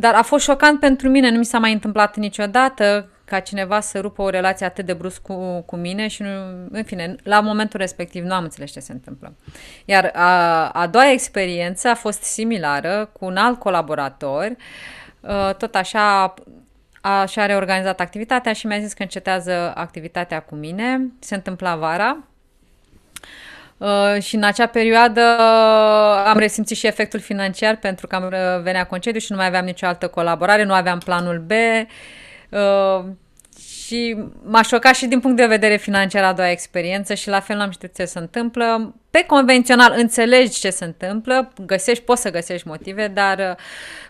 [0.00, 4.00] Dar a fost șocant pentru mine, nu mi s-a mai întâmplat niciodată ca cineva să
[4.00, 6.28] rupă o relație atât de brusc cu, cu mine și, nu,
[6.70, 9.34] în fine, la momentul respectiv nu am înțeles ce se întâmplă.
[9.84, 14.56] Iar a, a doua experiență a fost similară cu un alt colaborator,
[15.20, 16.34] uh, tot așa
[17.26, 21.12] și-a reorganizat activitatea și mi-a zis că încetează activitatea cu mine.
[21.18, 22.18] Se întâmpla vara,
[23.78, 25.20] Uh, și în acea perioadă
[26.26, 28.28] am resimțit și efectul financiar pentru că am
[28.62, 31.50] venea concediu și nu mai aveam nicio altă colaborare, nu aveam planul B.
[32.48, 33.04] Uh,
[33.88, 37.56] și m-a șocat și din punct de vedere financiar a doua experiență și la fel
[37.56, 38.94] n-am știut ce se întâmplă.
[39.10, 43.56] Pe convențional înțelegi ce se întâmplă, găsești, poți să găsești motive, dar uh,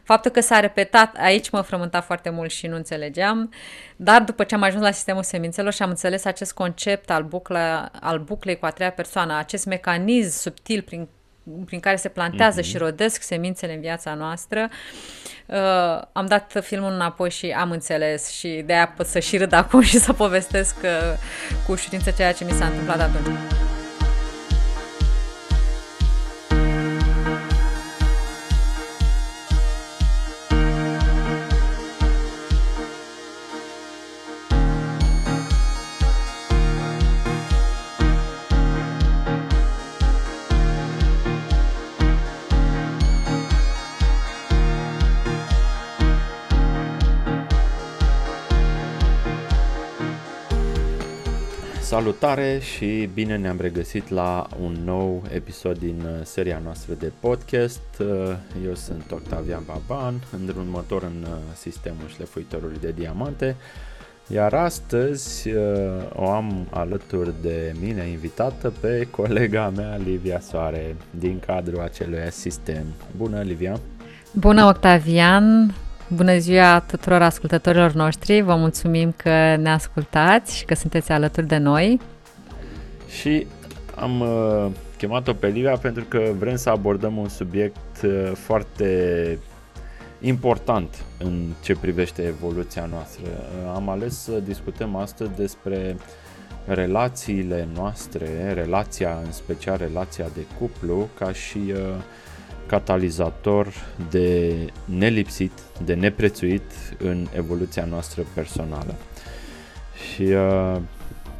[0.03, 3.51] faptul că s-a repetat aici mă frământa foarte mult și nu înțelegeam.
[3.97, 7.91] Dar după ce am ajuns la sistemul semințelor și am înțeles acest concept al, bucla,
[8.01, 11.09] al buclei cu a treia persoană, acest mecanism subtil prin
[11.67, 12.65] prin care se plantează mm-hmm.
[12.65, 14.69] și rodesc semințele în viața noastră,
[15.47, 19.53] uh, am dat filmul înapoi și am înțeles și de aia pot să și râd
[19.53, 20.91] acum și să povestesc uh,
[21.67, 23.39] cu ușurință ceea ce mi s-a întâmplat atunci.
[51.89, 57.81] Salutare și bine ne-am regăsit la un nou episod din uh, seria noastră de podcast.
[57.99, 58.07] Uh,
[58.67, 63.57] eu sunt Octavian Baban, îndrumător în uh, sistemul șlefuitorului de diamante,
[64.27, 65.49] iar astăzi
[66.15, 72.85] o am alături de mine invitată pe colega mea Livia Soare din cadrul acelui sistem.
[73.17, 73.81] Bună, Livia!
[74.33, 75.75] Bună, Octavian!
[76.15, 81.57] Bună ziua tuturor ascultătorilor noștri, vă mulțumim că ne ascultați și că sunteți alături de
[81.57, 82.01] noi.
[83.09, 83.47] Și
[83.95, 84.67] am uh,
[84.97, 89.39] chemat-o pe Livia pentru că vrem să abordăm un subiect uh, foarte
[90.21, 93.27] important în ce privește evoluția noastră.
[93.27, 95.97] Uh, am ales să discutăm astăzi despre
[96.67, 101.95] relațiile noastre, relația, în special relația de cuplu, ca și uh,
[102.69, 103.67] catalizator
[104.11, 105.53] de nelipsit,
[105.85, 108.95] de neprețuit în evoluția noastră personală.
[110.15, 110.77] Și uh,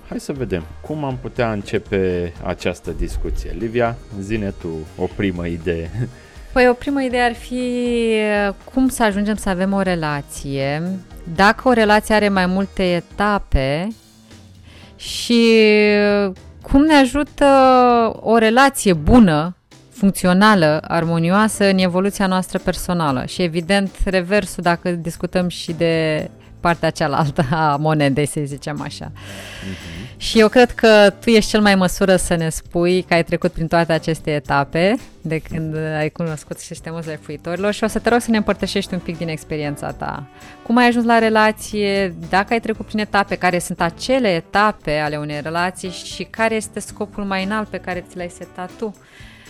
[0.09, 3.57] hai să vedem cum am putea începe această discuție.
[3.59, 5.91] Livia, zine tu o primă idee.
[6.53, 10.83] Păi o primă idee ar fi uh, cum să ajungem să avem o relație,
[11.35, 13.89] dacă o relație are mai multe etape
[14.97, 15.55] și
[16.25, 17.47] uh, cum ne ajută
[18.21, 19.58] o relație bună
[19.99, 23.25] funcțională, armonioasă în evoluția noastră personală.
[23.27, 26.29] Și evident, reversul, dacă discutăm și de
[26.61, 29.11] partea cealaltă a monedei, să zicem așa.
[29.11, 29.99] Uh-huh.
[30.21, 33.53] Și eu cred că tu ești cel mai măsură să ne spui că ai trecut
[33.53, 38.21] prin toate aceste etape de când ai cunoscut sistemul lefuitorilor și o să te rog
[38.21, 40.27] să ne împărtășești un pic din experiența ta.
[40.63, 45.17] Cum ai ajuns la relație, dacă ai trecut prin etape, care sunt acele etape ale
[45.17, 48.95] unei relații și care este scopul mai înalt pe care ți l-ai setat tu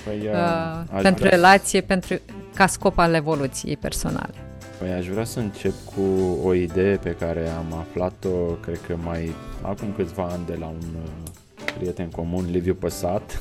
[0.04, 1.34] Păi, uh, pentru vrea...
[1.34, 2.20] relație, pentru,
[2.54, 4.34] ca scop al evoluției personale.
[4.78, 6.03] Păi aș vrea să încep cu
[6.44, 8.28] o idee pe care am aflat-o,
[8.60, 11.28] cred că mai acum câțiva ani de la un uh,
[11.78, 13.41] prieten comun, Liviu Păsat,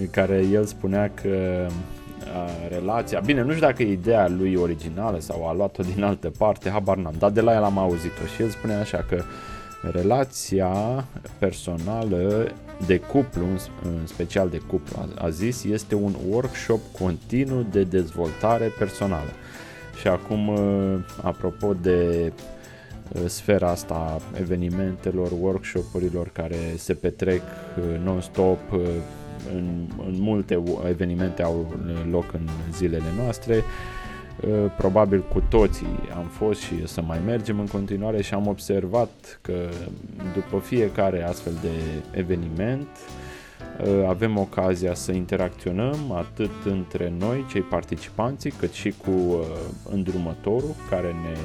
[0.00, 5.20] în care el spunea că uh, relația, bine, nu știu dacă e ideea lui originală
[5.20, 8.42] sau a luat-o din altă parte, habar n-am, dar de la el am auzit-o și
[8.42, 9.22] el spunea așa că
[9.92, 11.04] relația
[11.38, 12.46] personală
[12.86, 13.46] de cuplu,
[13.82, 19.30] în special de cuplu, a zis, este un workshop continuu de dezvoltare personală.
[20.00, 22.32] Și acum, uh, apropo de
[23.12, 28.60] uh, sfera asta evenimentelor, workshopurilor care se petrec uh, non-stop,
[29.54, 31.74] în, în multe evenimente au
[32.10, 33.62] loc în zilele noastre,
[34.76, 39.68] probabil cu toții am fost și să mai mergem în continuare și am observat că
[40.34, 41.70] după fiecare astfel de
[42.10, 42.88] eveniment
[44.06, 49.44] avem ocazia să interacționăm atât între noi, cei participanții, cât și cu
[49.90, 51.36] îndrumătorul care ne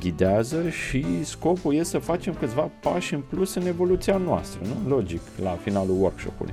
[0.00, 4.88] ghidează și scopul este să facem câțiva pași în plus în evoluția noastră, nu?
[4.96, 6.52] Logic, la finalul workshopului.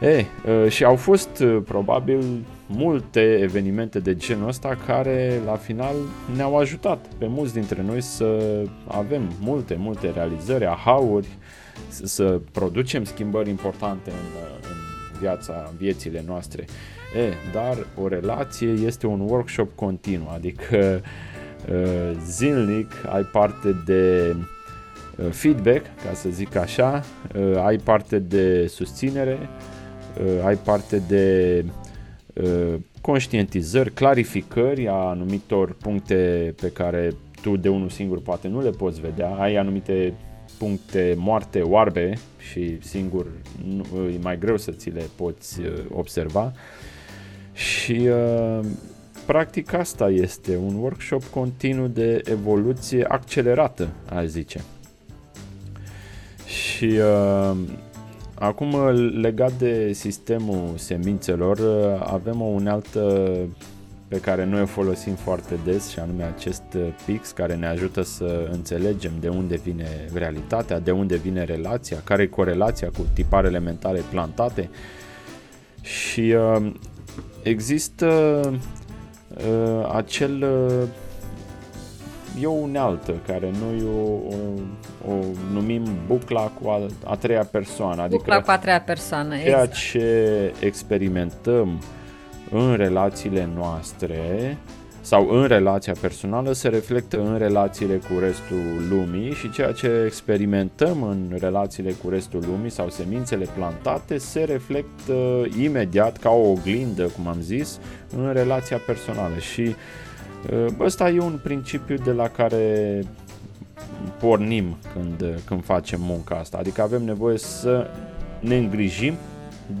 [0.00, 0.26] Ei,
[0.68, 2.24] și au fost probabil
[2.66, 5.94] multe evenimente de genul ăsta care la final
[6.36, 11.28] ne-au ajutat pe mulți dintre noi să avem multe, multe realizări, ahauri,
[11.88, 16.64] să producem schimbări importante în, în viața, viețile noastre.
[17.16, 21.02] E, dar o relație este un workshop continuu, adică
[22.24, 24.34] zilnic ai parte de
[25.30, 27.02] feedback, ca să zic așa,
[27.64, 29.38] ai parte de susținere,
[30.44, 31.64] ai parte de
[33.00, 39.00] conștientizări, clarificări a anumitor puncte pe care tu de unul singur poate nu le poți
[39.00, 40.14] vedea, ai anumite
[40.58, 42.18] puncte moarte, oarbe
[42.50, 43.26] și singur
[43.64, 46.52] nu, e mai greu să ți le poți uh, observa
[47.52, 48.60] și uh,
[49.26, 54.60] practic asta este un workshop continuu de evoluție accelerată, aș zice.
[56.46, 57.56] Și uh,
[58.38, 58.76] acum
[59.20, 63.30] legat de sistemul semințelor, uh, avem o unealtă
[64.08, 68.02] pe care noi o folosim foarte des și anume acest uh, pix care ne ajută
[68.02, 73.58] să înțelegem de unde vine realitatea, de unde vine relația, care e corelația cu tiparele
[73.58, 74.70] mentale plantate.
[75.80, 76.72] Și uh,
[77.42, 78.06] există
[79.36, 80.88] uh, acel uh,
[82.40, 85.14] e o unealtă care noi o, o, o
[85.52, 88.02] numim bucla cu a, a treia persoană.
[88.02, 89.74] Adică bucla cu a treia persoană, ceea exact.
[89.74, 91.82] ce experimentăm
[92.50, 94.56] în relațiile noastre
[95.00, 101.02] sau în relația personală se reflectă în relațiile cu restul lumii și ceea ce experimentăm
[101.02, 107.26] în relațiile cu restul lumii sau semințele plantate se reflectă imediat ca o oglindă, cum
[107.26, 107.78] am zis,
[108.16, 109.74] în relația personală și uh,
[110.80, 113.02] ăsta e un principiu de la care
[114.18, 117.90] pornim când, când facem munca asta, adică avem nevoie să
[118.40, 119.14] ne îngrijim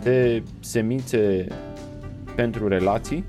[0.02, 1.46] de semințe
[2.34, 3.24] pentru relații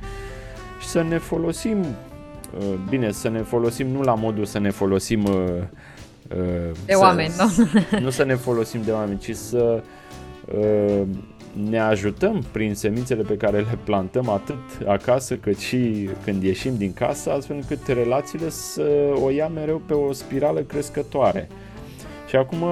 [0.81, 5.23] și să ne folosim, uh, bine, să ne folosim nu la modul să ne folosim
[5.23, 5.33] uh,
[6.29, 7.67] uh, de să, oameni, nu?
[8.05, 9.83] Nu să ne folosim de oameni, ci să
[11.69, 16.93] ne ajutăm prin semințele pe care le plantăm atât acasă cât și când ieșim din
[16.93, 21.47] casă, astfel încât relațiile să o ia mereu pe o spirală crescătoare.
[22.27, 22.65] Și acum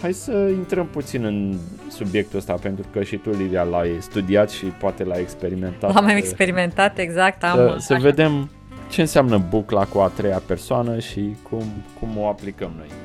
[0.00, 1.58] hai să intrăm puțin în
[1.90, 5.94] subiectul ăsta, pentru că și tu, Livia, l-ai studiat și poate l-ai experimentat.
[5.94, 7.44] L-am experimentat, exact.
[7.44, 8.50] Am, să, să vedem
[8.90, 11.62] ce înseamnă bucla cu a treia persoană și cum,
[12.00, 13.03] cum o aplicăm noi.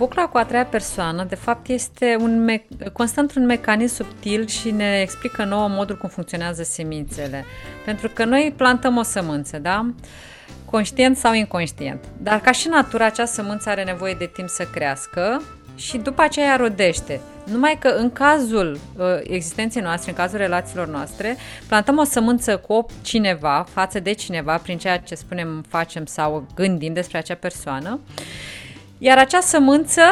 [0.00, 4.70] Bucla cu a treia persoană, de fapt, este un me- constant un mecanism subtil și
[4.70, 7.44] ne explică nouă modul cum funcționează semințele.
[7.84, 9.92] Pentru că noi plantăm o sămânță, da?
[10.64, 12.04] Conștient sau inconștient.
[12.16, 15.42] Dar ca și natura, acea sămânță are nevoie de timp să crească
[15.74, 17.20] și după aceea rodește.
[17.44, 21.36] Numai că în cazul uh, existenței noastre, în cazul relațiilor noastre,
[21.66, 26.92] plantăm o sămânță cu cineva, față de cineva, prin ceea ce spunem, facem sau gândim
[26.92, 28.00] despre acea persoană,
[29.02, 30.02] iar acea sămânță,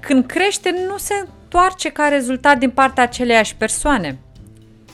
[0.00, 4.18] când crește, nu se întoarce ca rezultat din partea aceleiași persoane.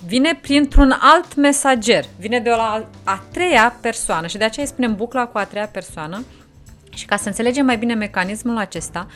[0.06, 4.97] Vine printr-un alt mesager, vine de la a treia persoană și de aceea îi spunem
[4.97, 6.25] bucla cu a treia persoană
[6.94, 9.14] și ca să înțelegem mai bine mecanismul acesta, uh,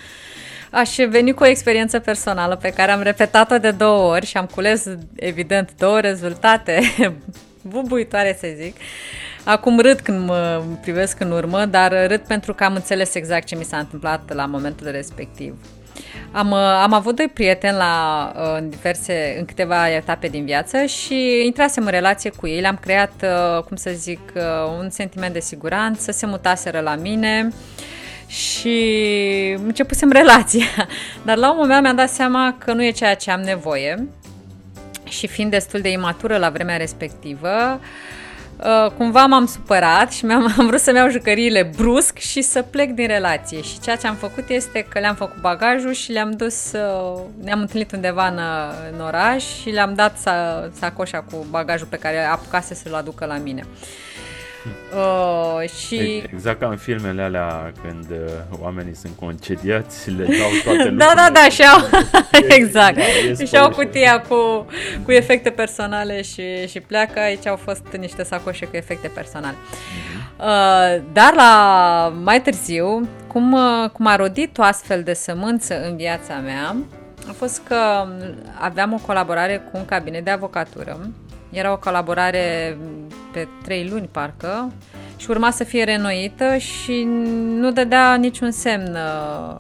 [0.75, 4.46] aș veni cu o experiență personală pe care am repetat-o de două ori și am
[4.46, 4.86] cules,
[5.16, 6.81] evident, două rezultate
[7.72, 8.76] bubuitoare, să zic.
[9.44, 13.56] Acum râd când mă privesc în urmă, dar râd pentru că am înțeles exact ce
[13.56, 15.55] mi s-a întâmplat la momentul respectiv.
[16.32, 21.85] Am, am avut doi prieteni la, în diverse, în câteva etape din viață și intrasem
[21.85, 23.25] în relație cu ei, le-am creat,
[23.67, 24.20] cum să zic,
[24.81, 27.48] un sentiment de siguranță, se mutaseră la mine,
[28.27, 28.79] și
[29.65, 30.67] începusem relația.
[31.24, 34.08] Dar la un moment mi-am dat seama că nu e ceea ce am nevoie
[35.08, 37.86] și fiind destul de imatură la vremea respectivă, uh,
[38.96, 43.06] cumva m-am supărat și mi-am am vrut să-mi iau jucăriile brusc și să plec din
[43.06, 43.63] relație.
[43.63, 47.61] Și ceea ce am făcut este că le-am făcut bagajul și le-am dus, uh, ne-am
[47.61, 48.39] întâlnit undeva în,
[48.93, 50.17] în oraș și le-am dat
[50.79, 53.65] sacoșa cu bagajul pe care apucase să-l aducă la mine.
[53.65, 54.05] Uh,
[54.94, 56.22] Uh, și...
[56.32, 61.30] Exact ca în filmele alea când uh, oamenii sunt concediați, le dau toate Da, da,
[61.32, 61.80] da, și au,
[62.58, 62.96] exact.
[62.96, 64.66] Da, și au cutia cu,
[65.04, 67.18] cu efecte personale și, și pleacă.
[67.18, 69.54] Aici au fost niște sacoșe cu efecte personale.
[69.54, 70.24] Uh-huh.
[70.38, 75.96] Uh, dar la mai târziu, cum, uh, cum a rodit o astfel de sămânță în
[75.96, 76.76] viața mea,
[77.28, 78.06] a fost că
[78.60, 81.10] aveam o colaborare cu un cabinet de avocatură
[81.55, 82.77] era o colaborare
[83.32, 84.73] pe trei luni, parcă,
[85.17, 87.03] și urma să fie renoită și
[87.58, 89.55] nu dădea niciun semn uh,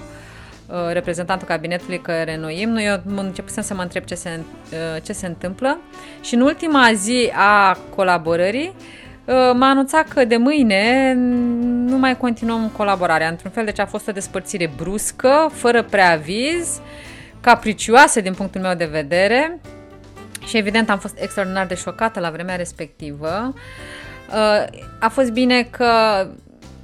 [0.66, 2.68] uh, reprezentantul cabinetului că renoim.
[2.68, 4.40] Noi eu începusem să mă întreb ce se,
[4.72, 5.78] uh, ce se întâmplă
[6.20, 8.74] și în ultima zi a colaborării
[9.54, 11.14] m-a anunțat că de mâine
[11.86, 13.28] nu mai continuăm colaborarea.
[13.28, 16.80] Într-un fel, deci a fost o despărțire bruscă, fără preaviz,
[17.40, 19.60] capricioasă din punctul meu de vedere
[20.46, 23.54] și evident am fost extraordinar de șocată la vremea respectivă.
[24.28, 25.86] Uh, a fost bine că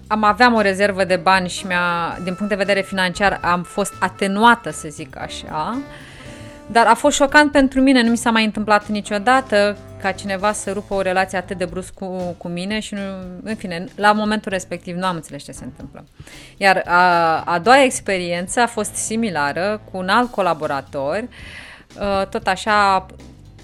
[0.06, 3.92] am aveam o rezervă de bani și mi-a, din punct de vedere financiar am fost
[4.00, 5.78] atenuată, să zic așa.
[6.66, 10.72] Dar a fost șocant pentru mine, nu mi s-a mai întâmplat niciodată ca cineva să
[10.72, 13.00] rupă o relație atât de brusc cu, cu mine și, nu,
[13.42, 16.04] în fine, la momentul respectiv nu am înțeles ce se întâmplă.
[16.56, 21.22] Iar a, a doua experiență a fost similară cu un alt colaborator,
[21.98, 23.06] uh, tot așa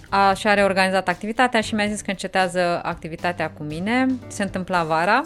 [0.09, 4.07] a, și-a reorganizat activitatea și mi-a zis că încetează activitatea cu mine.
[4.29, 5.25] Se întâmpla vara,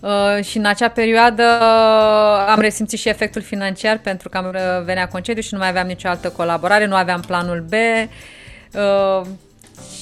[0.00, 4.84] Uh, și în acea perioadă uh, am resimțit și efectul financiar pentru că am uh,
[4.84, 9.26] venea concediu și nu mai aveam nicio altă colaborare, nu aveam planul B uh,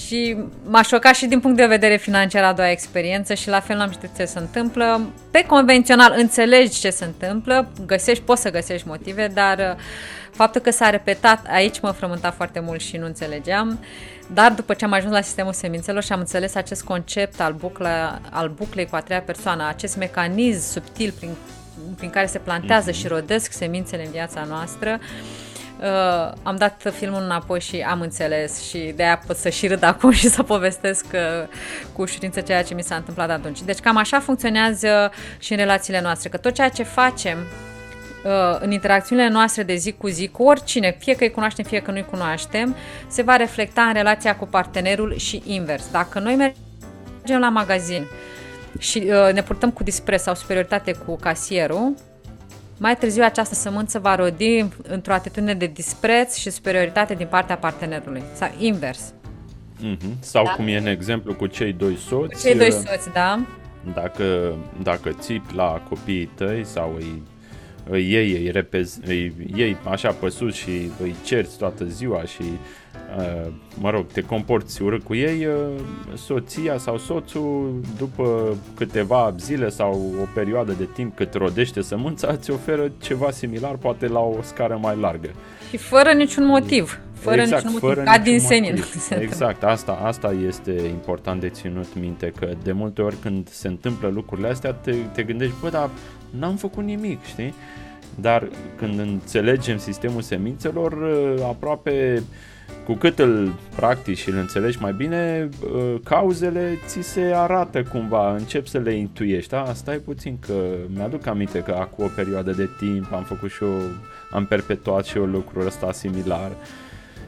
[0.09, 3.77] și m-a șocat și din punct de vedere financiar a doua experiență și la fel
[3.77, 5.11] n-am știut ce se întâmplă.
[5.31, 9.83] Pe convențional înțelegi ce se întâmplă, găsești, poți să găsești motive, dar uh,
[10.31, 13.79] faptul că s-a repetat aici mă frământa foarte mult și nu înțelegeam.
[14.35, 18.21] Dar după ce am ajuns la sistemul semințelor și am înțeles acest concept al, bucla,
[18.31, 21.31] al buclei cu a treia persoană, acest mecanism subtil prin,
[21.97, 22.95] prin care se plantează mm-hmm.
[22.95, 25.48] și rodesc semințele în viața noastră, uh,
[26.43, 30.11] am dat filmul înapoi și am înțeles și de aia pot să și râd acum
[30.11, 31.49] și să povestesc uh,
[31.93, 33.63] cu ușurință ceea ce mi s-a întâmplat atunci.
[33.63, 37.39] Deci cam așa funcționează și în relațiile noastre, că tot ceea ce facem
[38.25, 41.83] Uh, în interacțiunile noastre de zi cu zi cu oricine, fie că îi cunoaștem, fie
[41.83, 45.91] că nu îi cunoaștem, se va reflecta în relația cu partenerul și invers.
[45.91, 48.07] Dacă noi mergem la magazin
[48.79, 51.95] și uh, ne purtăm cu dispreț sau superioritate cu casierul,
[52.79, 58.23] mai târziu această sămânță va rodi într-o atitudine de dispreț și superioritate din partea partenerului,
[58.35, 59.13] sau invers.
[59.79, 60.19] Mm-hmm.
[60.21, 60.51] Sau da?
[60.51, 62.43] cum e în exemplu cu cei doi soți.
[62.43, 63.47] Cei doi uh, soți, da.
[63.95, 67.23] Dacă, dacă țipi la copiii tăi sau îi
[67.91, 72.43] îi iei, îi, repezi, îi iei așa pe sus și îi cerți toată ziua și
[72.43, 72.59] uh,
[73.81, 75.55] mă rog, te comporți urât cu ei, uh,
[76.15, 82.51] soția sau soțul după câteva zile sau o perioadă de timp cât rodește sămânța îți
[82.51, 85.31] oferă ceva similar, poate la o scară mai largă.
[85.71, 87.01] Și fără niciun motiv.
[87.13, 88.85] Fără exact, niciun motiv, fără ca din senin.
[89.21, 94.09] Exact, asta, asta este important de ținut minte, că de multe ori când se întâmplă
[94.09, 95.91] lucrurile astea, te, te gândești, bă, dar
[96.39, 97.55] n-am făcut nimic, știi?
[98.15, 102.23] Dar când înțelegem sistemul semințelor, uh, aproape
[102.85, 108.35] cu cât îl practici și îl înțelegi mai bine, uh, cauzele ți se arată cumva,
[108.35, 109.51] încep să le intuiești.
[109.51, 110.63] Da, stai puțin că
[110.95, 113.81] mi-aduc aminte că acum o perioadă de timp am făcut și eu,
[114.31, 116.51] am perpetuat și eu lucrul ăsta similar.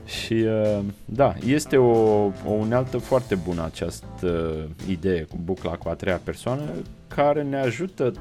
[0.04, 1.90] Și uh, da, este o,
[2.26, 4.54] o unealtă foarte bună această
[4.88, 6.62] idee cu bucla cu a treia persoană
[7.08, 8.12] care ne ajută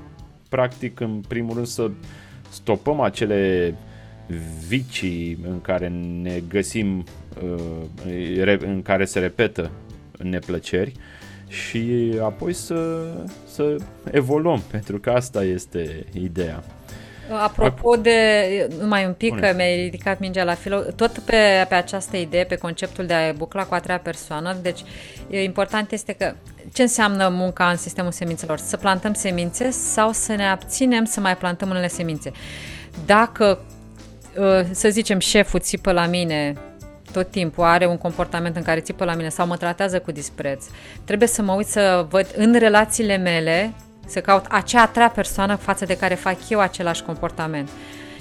[0.49, 1.89] practic în primul rând să
[2.49, 3.75] stopăm acele
[4.67, 5.87] vicii în care
[6.21, 7.05] ne găsim,
[7.43, 9.71] uh, în care se repetă
[10.17, 10.91] neplăceri
[11.47, 13.07] și apoi să,
[13.53, 13.75] să
[14.11, 16.63] evoluăm, pentru că asta este ideea.
[17.43, 18.11] Apropo de,
[18.79, 22.55] numai un pic, că mi-ai ridicat mingea la filo, tot pe, pe această idee, pe
[22.55, 24.79] conceptul de a bucla cu a treia persoană, deci
[25.29, 26.33] important este că
[26.73, 28.57] ce înseamnă munca în sistemul semințelor?
[28.57, 32.31] Să plantăm semințe sau să ne abținem să mai plantăm unele semințe?
[33.05, 33.78] Dacă, uh,
[34.71, 36.53] să zicem, șeful țipă la mine
[37.11, 40.65] tot timpul, are un comportament în care țipă la mine sau mă tratează cu dispreț,
[41.03, 43.73] trebuie să mă uit să văd în relațiile mele,
[44.07, 47.69] să caut acea a treia persoană față de care fac eu același comportament.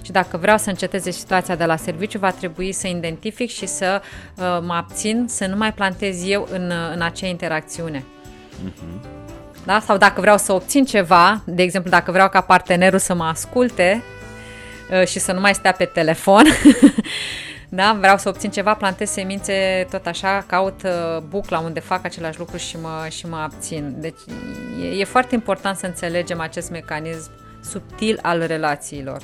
[0.02, 4.02] Și dacă vreau să înceteze situația de la serviciu, va trebui să identific și să
[4.02, 7.98] uh, mă abțin, să nu mai plantez eu în, în acea interacțiune.
[7.98, 9.16] Uh-huh.
[9.64, 9.80] Da?
[9.80, 14.02] Sau dacă vreau să obțin ceva, de exemplu, dacă vreau ca partenerul să mă asculte
[14.04, 14.17] uh,
[15.04, 16.44] și să nu mai stea pe telefon,
[17.68, 17.96] da?
[17.98, 22.56] vreau să obțin ceva, plantez semințe, tot așa, caut uh, bucla unde fac același lucru
[22.56, 23.94] și mă, și mă abțin.
[23.98, 24.20] Deci
[24.82, 27.30] e, e foarte important să înțelegem acest mecanism
[27.62, 29.22] subtil al relațiilor.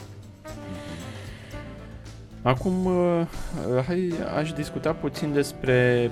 [2.42, 3.26] Acum, uh,
[3.86, 6.10] hai, aș discuta puțin despre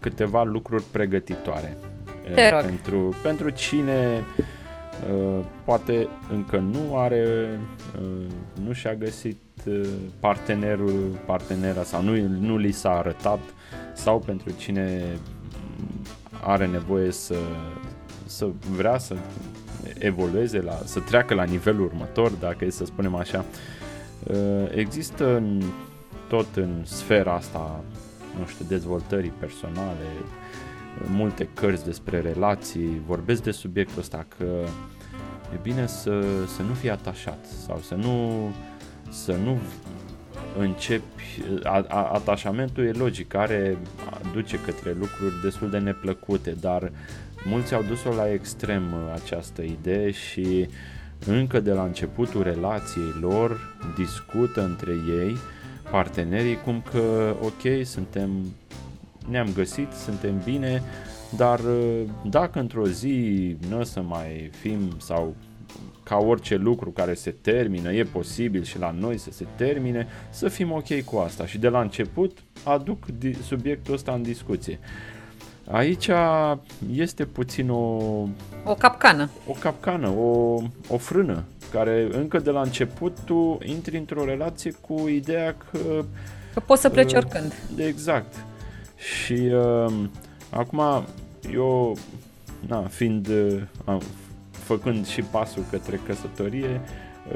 [0.00, 1.76] câteva lucruri pregătitoare.
[2.34, 2.60] Te rog.
[2.60, 4.44] Pentru, pentru cine uh,
[5.64, 7.48] poate încă nu are,
[8.00, 8.26] uh,
[8.64, 9.88] nu și-a găsit uh,
[10.20, 13.40] partenerul, partenera sau nu, nu li s-a arătat
[13.94, 15.02] sau pentru cine
[16.42, 17.36] are nevoie să,
[18.26, 19.16] să vrea să
[19.98, 23.44] evolueze, la, să treacă la nivelul următor, dacă e să spunem așa.
[24.24, 25.62] Uh, există în,
[26.28, 27.84] tot în sfera asta,
[28.38, 30.06] nu știu, dezvoltării personale,
[31.10, 34.44] multe cărți despre relații, vorbesc de subiectul ăsta că
[35.54, 36.20] e bine să,
[36.56, 38.48] să nu fii atașat sau să nu,
[39.10, 39.58] să nu
[40.58, 43.78] începi, a, a, atașamentul e logic, care
[44.32, 46.92] duce către lucruri destul de neplăcute, dar
[47.44, 48.82] mulți au dus-o la extrem
[49.14, 50.68] această idee și
[51.26, 55.36] încă de la începutul relației lor discută între ei
[55.90, 58.30] partenerii cum că ok, suntem
[59.30, 60.82] ne-am găsit, suntem bine,
[61.36, 61.60] dar
[62.30, 65.34] dacă într-o zi nu o să mai fim sau
[66.02, 70.48] ca orice lucru care se termină, e posibil și la noi să se termine, să
[70.48, 73.04] fim ok cu asta și de la început aduc
[73.42, 74.78] subiectul ăsta în discuție.
[75.70, 76.08] Aici
[76.92, 77.96] este puțin o...
[78.64, 79.30] O capcană.
[79.46, 85.08] O capcană, o, o frână, care încă de la început tu intri într-o relație cu
[85.08, 85.78] ideea că...
[86.54, 87.52] Că poți să pleci uh, oricând.
[87.76, 88.34] Exact.
[88.96, 89.92] Și uh,
[90.50, 90.80] acum
[91.52, 91.96] eu,
[92.66, 93.28] na, fiind,
[93.84, 93.96] uh,
[94.50, 96.80] făcând și pasul către căsătorie,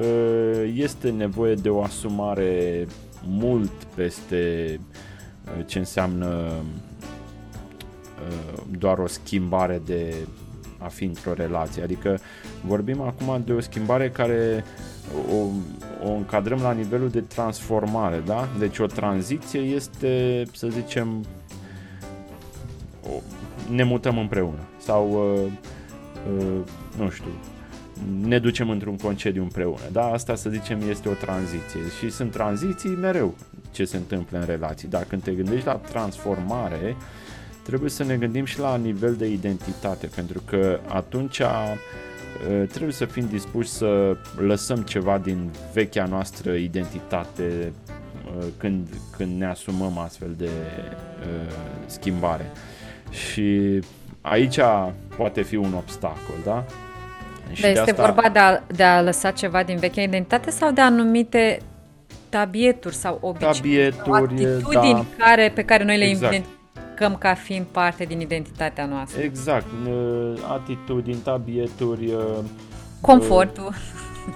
[0.01, 2.87] uh, este nevoie de o asumare
[3.27, 4.81] mult peste
[5.59, 6.51] uh, ce înseamnă
[8.29, 10.15] uh, doar o schimbare de
[10.79, 11.83] a fi într-o relație.
[11.83, 12.19] Adică
[12.67, 14.65] vorbim acum de o schimbare care
[15.33, 15.37] o,
[16.09, 18.49] o încadrăm la nivelul de transformare, da?
[18.59, 21.40] Deci o tranziție este, să zicem, o,
[23.71, 25.53] ne mutăm împreună sau uh,
[26.39, 26.59] uh,
[26.99, 27.31] nu știu,
[28.23, 29.81] ne ducem într-un concediu împreună.
[29.93, 33.35] Da, asta să zicem este o tranziție și sunt tranziții mereu
[33.71, 34.89] ce se întâmplă în relații.
[34.89, 36.97] Dar când te gândești la transformare,
[37.63, 41.43] trebuie să ne gândim și la nivel de identitate, pentru că atunci
[42.69, 47.73] trebuie să fim dispuși să lăsăm ceva din vechea noastră identitate
[48.57, 51.53] când, când ne asumăm astfel de uh,
[51.87, 52.53] schimbare.
[53.11, 53.81] Și
[54.21, 54.59] aici
[55.17, 56.65] poate fi un obstacol, da?
[57.53, 58.05] Și Dar este asta...
[58.05, 61.59] vorba de a, de a lăsa ceva din vechea identitate sau de anumite
[62.29, 65.25] tabieturi sau obiceiuri tabieturi, sau atitudini da.
[65.25, 66.35] care, pe care noi le exact.
[66.35, 69.23] identificăm ca fiind parte din identitatea noastră.
[69.23, 69.67] Exact,
[70.53, 72.13] atitudini, tabieturi,
[73.01, 73.75] confortul.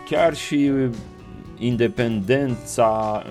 [0.08, 0.70] Chiar și
[1.58, 3.22] independența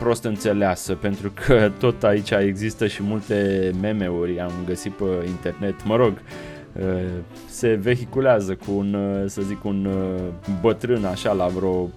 [0.00, 5.96] prost înțeleasă, pentru că tot aici există și multe meme-uri, am găsit pe internet, mă
[5.96, 6.12] rog,
[6.80, 7.02] uh,
[7.48, 11.90] se vehiculează cu un, uh, să zic, un uh, bătrân așa la vreo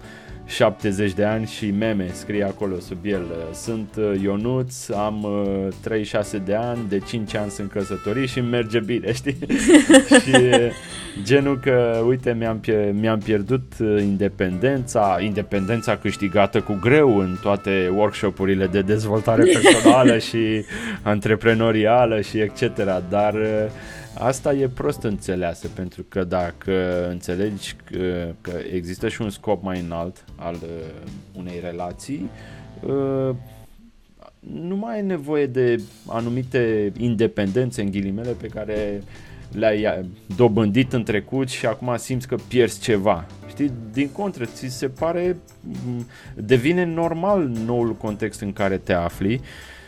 [0.45, 3.25] 70 de ani și meme scrie acolo sub el.
[3.53, 5.27] Sunt uh, Ionuț, am
[5.81, 9.37] 36 uh, de ani, de 5 ani sunt căsătorit și merge bine, știi?
[10.23, 10.31] și
[11.23, 18.67] genul că, uite, mi-am, mi-am pierdut uh, independența, independența câștigată cu greu în toate workshopurile
[18.67, 20.65] de dezvoltare personală și
[21.01, 22.61] antreprenorială și etc.
[23.09, 23.35] Dar
[24.17, 29.79] Asta e prost înțeleasă, pentru că dacă înțelegi că, că există și un scop mai
[29.79, 30.69] înalt al uh,
[31.37, 32.29] unei relații,
[32.81, 33.35] uh,
[34.39, 39.01] nu mai ai nevoie de anumite independențe în ghilimele pe care
[39.51, 43.25] le-ai dobândit în trecut și acum simți că pierzi ceva.
[43.47, 45.37] Știi, din contră, ți se pare,
[46.35, 49.41] devine normal noul context în care te afli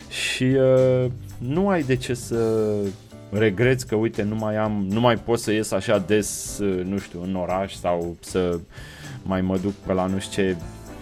[0.09, 2.71] și uh, nu ai de ce să
[3.29, 7.23] regreți că, uite, nu mai am, nu mai pot să ies așa des, nu știu,
[7.23, 8.59] în oraș sau să
[9.23, 10.55] mai mă duc pe la nu știu ce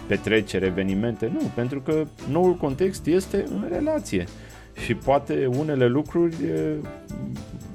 [0.06, 1.30] petrecere, evenimente.
[1.32, 4.24] Nu, pentru că noul context este în relație.
[4.84, 6.36] Și poate unele lucruri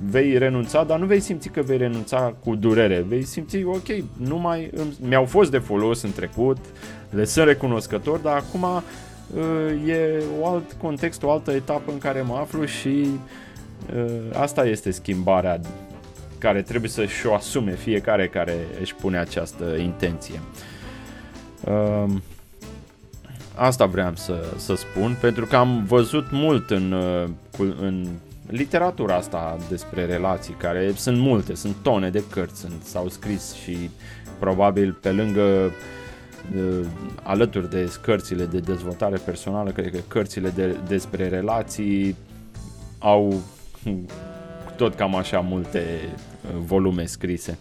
[0.10, 3.06] vei renunța, dar nu vei simți că vei renunța cu durere.
[3.08, 4.72] Vei simți, ok, nu mai
[5.08, 6.58] mi-au fost de folos în trecut,
[7.10, 8.66] le sunt recunoscător, dar acum
[9.88, 13.49] e un alt context, o altă etapă în care mă aflu și Uh,
[14.34, 15.60] asta este schimbarea
[16.38, 20.40] care trebuie să-și o asume fiecare care își pune această intenție.
[21.64, 22.22] Um,
[23.56, 27.30] asta vreau să, să spun, pentru că am văzut mult în, uh,
[27.80, 28.08] în
[28.48, 33.90] literatura asta despre relații, care sunt multe, sunt tone de cărți, sunt, s-au scris și
[34.40, 35.72] probabil pe lângă
[36.56, 36.86] uh,
[37.24, 42.16] alături de cărțile de dezvoltare personală, cred că cărțile de, despre relații
[43.00, 43.42] au
[44.76, 47.58] tot cam așa multe uh, volume scrise.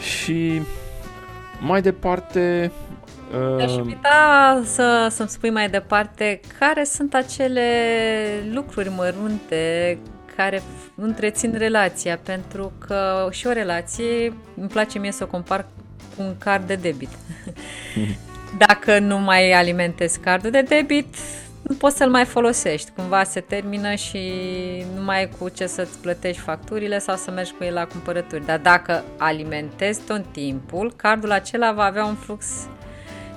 [0.00, 0.62] Și
[1.60, 2.72] mai departe...
[3.56, 3.62] Uh...
[3.62, 7.68] Aș invita să, să-mi spui mai departe care sunt acele
[8.52, 9.98] lucruri mărunte
[10.36, 10.62] care
[10.94, 15.66] întrețin relația, pentru că și o relație, îmi place mie să o compar
[16.16, 17.10] cu un card de debit.
[18.66, 21.14] Dacă nu mai alimentezi cardul de debit,
[21.62, 22.90] nu poți să-l mai folosești.
[22.90, 24.32] Cumva se termină și
[24.94, 28.44] nu mai ai cu ce să-ți plătești facturile sau să mergi cu el la cumpărături.
[28.44, 32.46] Dar dacă alimentezi tot timpul, cardul acela va avea un flux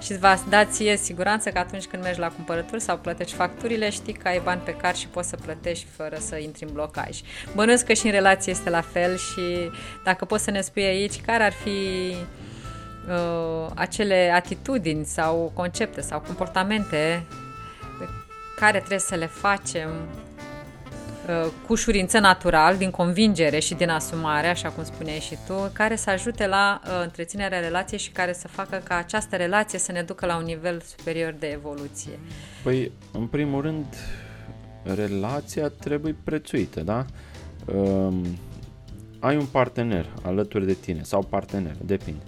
[0.01, 3.89] și îți va da ție siguranță că atunci când mergi la cumpărături sau plătești facturile,
[3.89, 7.19] știi că ai bani pe card și poți să plătești fără să intri în blocaj.
[7.55, 9.71] Bănuiesc că și în relație este la fel și
[10.03, 11.69] dacă poți să ne spui aici care ar fi
[13.09, 17.42] uh, acele atitudini sau concepte sau comportamente pe
[18.55, 19.89] care trebuie să le facem
[21.27, 25.95] uh, cu ușurință natural, din convingere și din asumare, așa cum spuneai și tu, care
[25.95, 30.01] să ajute la uh, întreținerea relației și care să facă ca această relație să ne
[30.01, 32.19] ducă la un nivel superior de evoluție.
[32.63, 33.85] Păi, în primul rând,
[34.83, 37.05] relația trebuie prețuită, da?
[37.65, 38.13] Uh,
[39.19, 42.21] ai un partener alături de tine sau partener, depinde.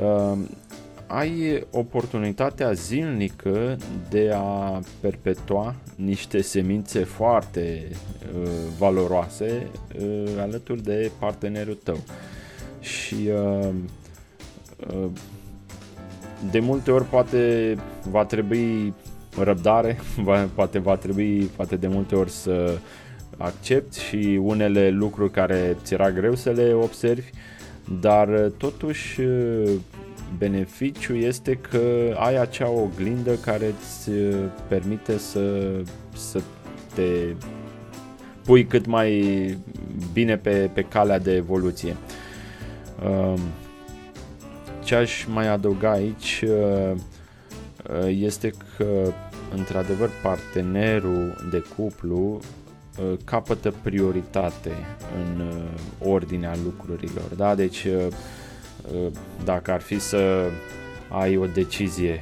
[0.00, 0.38] Uh,
[1.08, 3.76] ai oportunitatea zilnică
[4.10, 9.66] de a perpetua niște semințe foarte uh, valoroase
[10.00, 11.98] uh, alături de partenerul tău.
[12.80, 13.68] Și uh,
[14.94, 15.08] uh,
[16.50, 17.74] de multe ori poate
[18.10, 18.94] va trebui
[19.38, 22.78] răbdare, va, poate va trebui poate de multe ori să
[23.36, 27.30] accepti și unele lucruri care ți era greu să le observi,
[28.00, 29.20] dar totuși
[30.38, 34.10] beneficiul este că ai acea oglindă care îți
[34.68, 35.62] permite să,
[36.16, 36.40] să
[36.94, 37.34] te
[38.44, 39.58] pui cât mai
[40.12, 41.96] bine pe, pe calea de evoluție.
[44.84, 46.44] Ce aș mai adăuga aici
[48.08, 49.12] este că
[49.54, 52.40] într-adevăr partenerul de cuplu
[52.98, 54.72] Uh, capătă prioritate
[55.16, 57.34] în uh, ordinea lucrurilor.
[57.36, 57.54] Da?
[57.54, 58.06] Deci, uh,
[59.44, 60.50] dacă ar fi să
[61.08, 62.20] ai o decizie,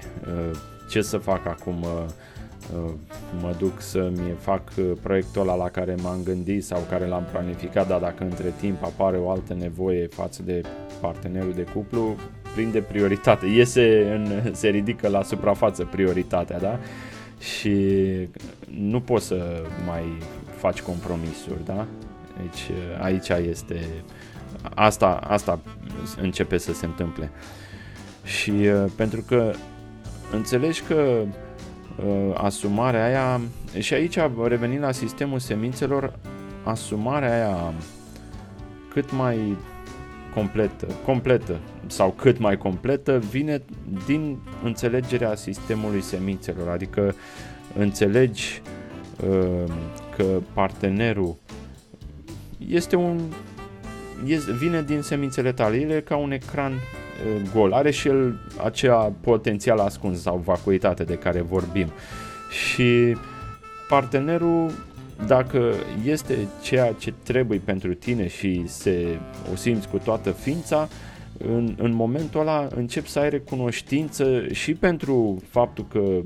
[0.88, 1.84] ce să fac acum,
[3.40, 8.00] mă duc să-mi fac proiectul ăla la care m-am gândit sau care l-am planificat, dar
[8.00, 10.60] dacă între timp apare o altă nevoie față de
[11.00, 12.16] partenerul de cuplu,
[12.54, 16.78] prinde prioritate, iese în, se ridică la suprafață prioritatea, da?
[17.38, 17.76] Și
[18.80, 20.04] nu poți să mai
[20.56, 21.86] faci compromisuri, da?
[22.42, 23.80] Deci aici este
[24.74, 25.58] asta, asta
[26.20, 27.30] începe să se întâmple.
[28.24, 29.52] Și uh, pentru că
[30.32, 31.22] înțelegi că
[32.06, 33.40] uh, asumarea aia
[33.78, 36.18] și aici revenind la sistemul semințelor,
[36.62, 37.72] asumarea aia
[38.92, 39.56] cât mai
[40.34, 43.62] completă, completă sau cât mai completă vine
[44.06, 47.14] din înțelegerea sistemului semințelor, adică
[47.78, 48.62] înțelegi
[49.28, 49.72] uh,
[50.16, 51.36] că partenerul
[52.68, 53.55] este un este,
[54.58, 59.12] vine din semințele tale, el e ca un ecran uh, gol, are și el acea
[59.20, 61.90] potențial ascuns sau vacuitate de care vorbim.
[62.50, 63.16] Și
[63.88, 64.70] partenerul
[65.26, 65.72] dacă
[66.04, 69.18] este ceea ce trebuie pentru tine și se
[69.52, 70.88] o simți cu toată ființa,
[71.38, 76.22] în, în momentul ăla încep să ai recunoștință și pentru faptul că uh,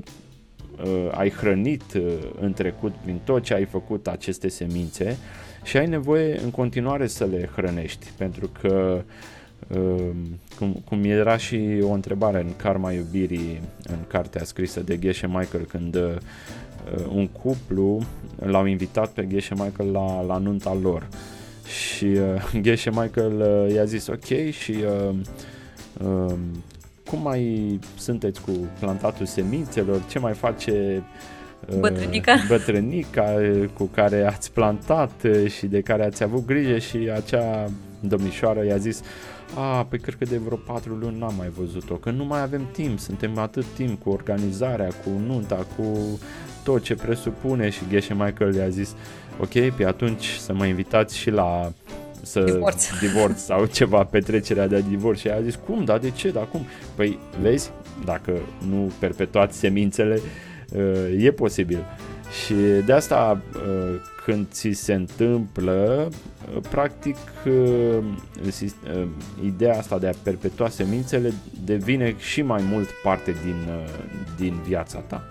[1.11, 2.01] ai hrănit uh,
[2.39, 5.17] în trecut prin tot ce ai făcut aceste semințe
[5.63, 9.03] și ai nevoie în continuare să le hrănești, pentru că
[9.67, 10.09] uh,
[10.57, 15.65] cum, cum era și o întrebare în Karma Iubirii, în cartea scrisă de Geshe Michael,
[15.67, 16.15] când uh,
[17.13, 18.01] un cuplu
[18.35, 21.07] l-au invitat pe Geshe Michael la, la nunta lor.
[21.65, 24.75] Și uh, Geshe Michael uh, i-a zis ok și
[25.09, 25.15] uh,
[26.05, 26.33] uh,
[27.11, 31.03] cum mai sunteți cu plantatul semințelor, ce mai face
[31.69, 32.35] uh, bătrânica.
[32.47, 33.35] bătrânica
[33.73, 36.77] cu care ați plantat uh, și de care ați avut grijă?
[36.77, 37.69] Și acea
[37.99, 39.01] domnișoară i-a zis
[39.55, 42.67] a, păi cred că de vreo patru luni n-am mai văzut-o, că nu mai avem
[42.71, 46.19] timp, suntem atât timp cu organizarea, cu nunta, cu
[46.63, 47.69] tot ce presupune.
[47.69, 48.95] Și Geshe Michael i-a zis
[49.39, 51.71] ok, pe atunci să mă invitați și la
[52.21, 52.87] să divorț.
[53.07, 56.65] divorț sau ceva, petrecerea de divorț și a zis, cum, da, de ce, da, cum?
[56.95, 57.71] Păi, vezi,
[58.05, 58.33] dacă
[58.69, 60.19] nu perpetuați semințele,
[60.73, 61.85] uh, e posibil.
[62.43, 62.53] Și
[62.85, 66.09] de asta, uh, când ți se întâmplă,
[66.55, 67.17] uh, practic,
[69.45, 71.33] ideea asta de a perpetua semințele
[71.65, 73.55] devine și mai mult parte din,
[74.37, 75.23] din viața ta.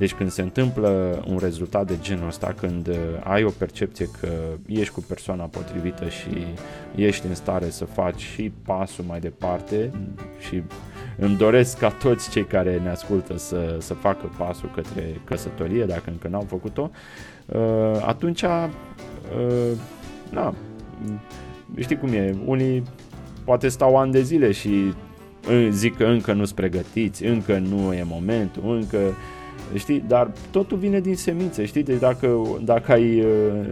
[0.00, 4.28] Deci când se întâmplă un rezultat de genul ăsta, când uh, ai o percepție că
[4.66, 6.46] ești cu persoana potrivită și
[6.94, 9.90] ești în stare să faci și pasul mai departe
[10.38, 10.62] și
[11.18, 16.10] îmi doresc ca toți cei care ne ascultă să, să facă pasul către căsătorie, dacă
[16.10, 16.90] încă n-au făcut-o,
[17.46, 18.68] uh, atunci, uh,
[20.30, 20.54] na,
[21.78, 22.82] știi cum e, unii
[23.44, 24.94] poate stau ani de zile și
[25.68, 28.98] zic că încă nu-s pregătiți, încă nu e momentul, încă
[29.74, 30.04] știi?
[30.08, 31.82] Dar totul vine din semințe, știi?
[31.82, 33.66] Deci dacă, dacă ai uh,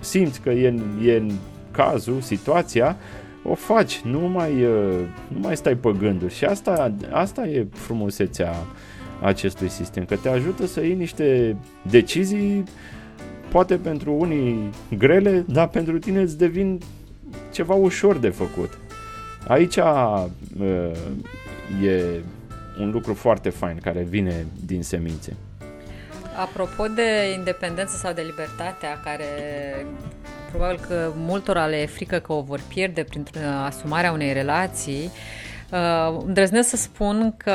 [0.00, 1.30] simți că e, e în
[1.70, 2.96] cazul, situația,
[3.42, 6.34] o faci, nu mai, uh, nu mai stai pe gânduri.
[6.34, 8.54] Și asta, asta e frumusețea
[9.22, 11.56] acestui sistem, că te ajută să iei niște
[11.90, 12.64] decizii,
[13.48, 16.80] poate pentru unii grele, dar pentru tine îți devin
[17.52, 18.78] ceva ușor de făcut.
[19.48, 20.24] Aici uh,
[21.84, 22.20] e
[22.80, 25.36] un lucru foarte fain care vine din semințe.
[26.36, 29.24] Apropo de independență sau de libertatea care
[30.50, 33.26] probabil că multora le e frică că o vor pierde prin
[33.64, 35.10] asumarea unei relații,
[35.70, 37.52] uh, îndrăznesc să spun că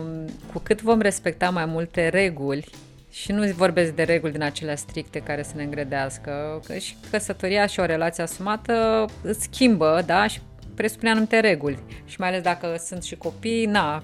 [0.00, 2.70] um, cu cât vom respecta mai multe reguli,
[3.14, 7.66] și nu vorbesc de reguli din acelea stricte care să ne îngredească, că și căsătoria
[7.66, 10.40] și o relație asumată îți schimbă, da, și
[10.74, 11.78] presupune anumite reguli.
[12.04, 14.02] Și mai ales dacă sunt și copii, na,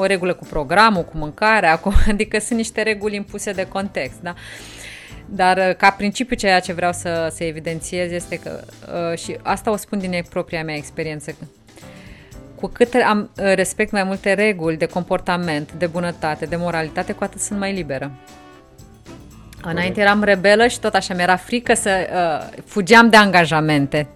[0.00, 4.34] o regulă cu programul, cu mâncarea, cu, adică sunt niște reguli impuse de context, da?
[5.26, 8.60] Dar uh, ca principiu ceea ce vreau să, să evidențiez este că,
[9.10, 11.34] uh, și asta o spun din propria mea experiență,
[12.54, 17.24] cu cât am uh, respect mai multe reguli de comportament, de bunătate, de moralitate, cu
[17.24, 18.10] atât sunt mai liberă.
[19.62, 24.08] Înainte eram rebelă și tot așa mi-era frică să uh, fugeam de angajamente.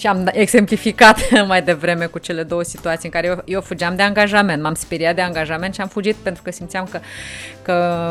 [0.00, 4.02] Și am exemplificat mai devreme cu cele două situații în care eu, eu fugeam de
[4.02, 7.00] angajament, m-am speriat de angajament și am fugit pentru că simțeam că,
[7.62, 8.10] că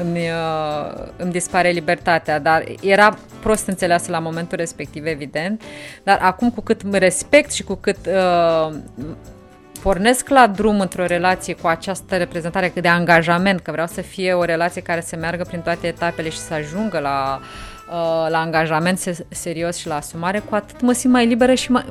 [0.00, 5.62] îmi, uh, îmi dispare libertatea, dar era prost înțeleasă la momentul respectiv, evident,
[6.02, 8.74] dar acum cu cât respect și cu cât uh,
[9.82, 14.44] pornesc la drum într-o relație cu această reprezentare de angajament, că vreau să fie o
[14.44, 17.73] relație care să meargă prin toate etapele și să ajungă la uh, Uh,
[18.28, 21.84] la angajament serios și la asumare, cu atât mă simt mai liberă și mai,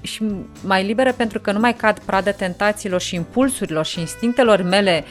[0.00, 0.22] și
[0.64, 5.04] mai liberă pentru că nu mai cad pradă tentațiilor și impulsurilor și instinctelor mele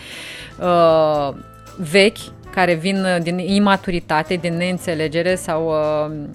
[0.60, 1.36] uh,
[1.78, 2.18] vechi,
[2.54, 6.28] care vin din imaturitate, din neînțelegere sau uh,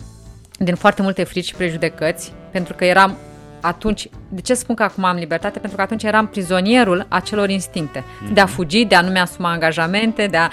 [0.59, 3.17] din foarte multe frici și prejudecăți, pentru că eram
[3.61, 5.59] atunci, de ce spun că acum am libertate?
[5.59, 8.33] Pentru că atunci eram prizonierul acelor instincte, mm-hmm.
[8.33, 10.49] de a fugi, de a nu mi-asuma angajamente, de a,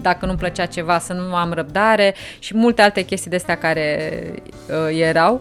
[0.00, 4.12] dacă nu-mi plăcea ceva, să nu am răbdare și multe alte chestii de astea care
[4.68, 5.40] uh, erau.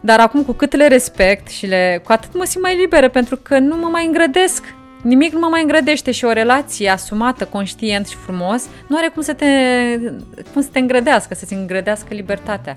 [0.00, 3.36] Dar acum, cu cât le respect și le, cu atât mă simt mai liberă, pentru
[3.36, 4.74] că nu mă mai îngrădesc.
[5.02, 9.22] Nimic nu mă mai îngrădește și o relație asumată, conștient și frumos nu are cum
[9.22, 9.46] să te,
[10.52, 12.74] cum să te îngrădească, să-ți îngrădească libertatea.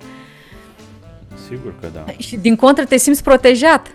[1.48, 2.06] Sigur că da.
[2.18, 3.88] Și din contră te simți protejat.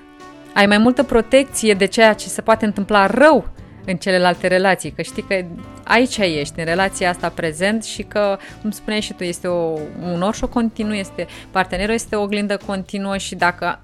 [0.54, 3.48] Ai mai multă protecție de ceea ce se poate întâmpla rău
[3.87, 5.44] în celelalte relații, că știi că
[5.85, 9.78] aici ești, în relația asta prezent și că, cum spuneai și tu, este o,
[10.12, 13.80] un orșo continuu, este, partenerul este o oglindă continuă și dacă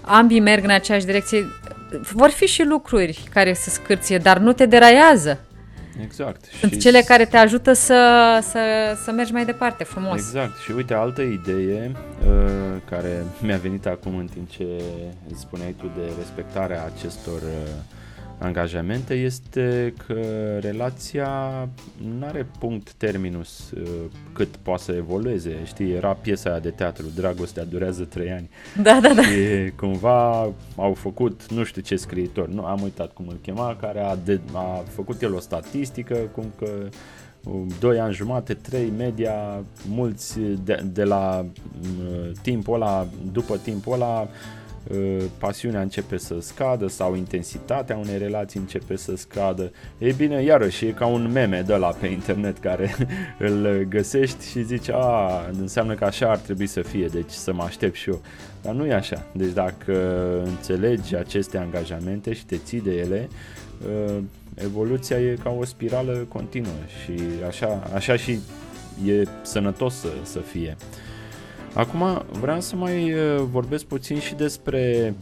[0.00, 1.46] ambii merg în aceeași direcție,
[2.12, 5.40] vor fi și lucruri care să scârție, dar nu te deraiază.
[6.02, 6.44] Exact.
[6.60, 8.60] Sunt și cele care te ajută să, să,
[9.04, 10.16] să mergi mai departe, frumos.
[10.16, 10.58] Exact.
[10.64, 14.82] Și uite, altă idee uh, care mi-a venit acum în timp ce
[15.34, 17.96] spuneai tu de respectarea acestor uh,
[18.38, 20.20] angajamente este că
[20.60, 21.28] relația
[22.18, 23.88] nu are punct terminus uh,
[24.32, 25.56] cât poate să evolueze.
[25.64, 28.50] Știi, era piesa aia de teatru, Dragostea durează trei ani.
[28.82, 29.22] Da, da, da.
[29.22, 34.00] Și cumva au făcut, nu știu ce scriitor, nu am uitat cum îl chema, care
[34.00, 36.68] a, de, a făcut el o statistică, cum că
[37.44, 41.46] um, doi ani jumate, trei media, mulți de, de la
[41.82, 44.57] uh, timpul ăla, după timpul ăla, Uh,
[45.38, 49.72] pasiunea începe să scadă sau intensitatea unei relații începe să scadă.
[49.98, 52.94] Ei bine, iarăși e ca un meme de la pe internet care
[53.38, 57.62] îl găsești și zici, a, înseamnă că așa ar trebui să fie, deci să mă
[57.62, 58.20] aștept și eu.
[58.62, 59.26] Dar nu e așa.
[59.32, 59.94] Deci dacă
[60.44, 63.28] înțelegi aceste angajamente și te ții de ele,
[63.86, 64.18] uh,
[64.54, 68.38] evoluția e ca o spirală continuă și așa, așa și
[69.06, 70.76] e sănătos să, să fie.
[71.74, 75.14] Acum vreau să mai uh, vorbesc puțin și despre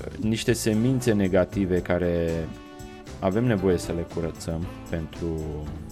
[0.00, 2.30] uh, niște semințe negative care
[3.20, 5.40] avem nevoie să le curățăm pentru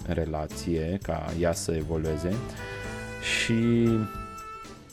[0.07, 2.35] relație, ca ea să evolueze.
[3.23, 3.89] Și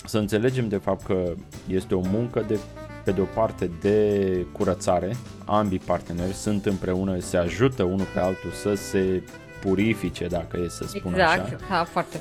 [0.06, 1.34] să înțelegem de fapt că
[1.68, 2.60] este o muncă de
[3.04, 5.16] pe de o parte de curățare,
[5.46, 9.24] ambii parteneri sunt împreună, se ajută unul pe altul să se
[9.62, 11.42] purifice, dacă e să spun exact, așa.
[11.44, 12.18] Exact, da, foarte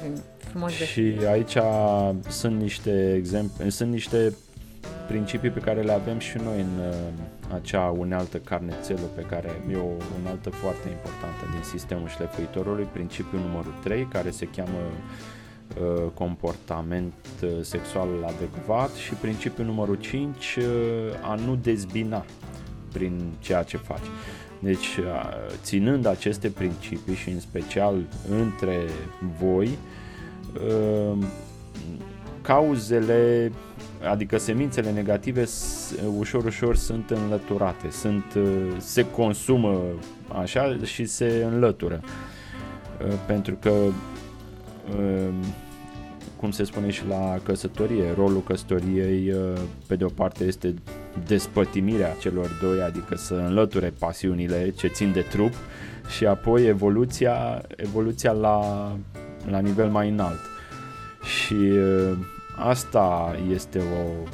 [0.51, 0.73] frumos.
[0.73, 1.57] Și aici
[2.29, 4.35] sunt niște exemple, sunt niște
[5.07, 6.95] principii pe care le avem și noi în uh,
[7.55, 13.75] acea unealtă carnețelă pe care e o unealtă foarte importantă din sistemul șlefuitorului, principiul numărul
[13.83, 20.65] 3, care se cheamă uh, comportament uh, sexual adecvat și principiul numărul 5, uh,
[21.23, 22.25] a nu dezbina
[22.93, 24.07] prin ceea ce faci.
[24.59, 25.31] Deci, uh,
[25.63, 28.77] ținând aceste principii și în special între
[29.39, 29.90] voi, uh,
[32.43, 33.53] cauzele
[34.09, 35.45] adică semințele negative
[36.19, 38.25] ușor, ușor sunt înlăturate, sunt,
[38.79, 39.81] se consumă
[40.41, 42.01] așa și se înlătură.
[43.27, 43.73] Pentru că
[46.37, 49.35] cum se spune și la căsătorie, rolul căsătoriei
[49.87, 50.75] pe de o parte este
[51.27, 55.53] despătimirea celor doi, adică să înlăture pasiunile ce țin de trup
[56.17, 58.91] și apoi evoluția, evoluția la,
[59.49, 60.41] la nivel mai înalt.
[61.23, 61.71] Și
[62.57, 64.29] asta este o...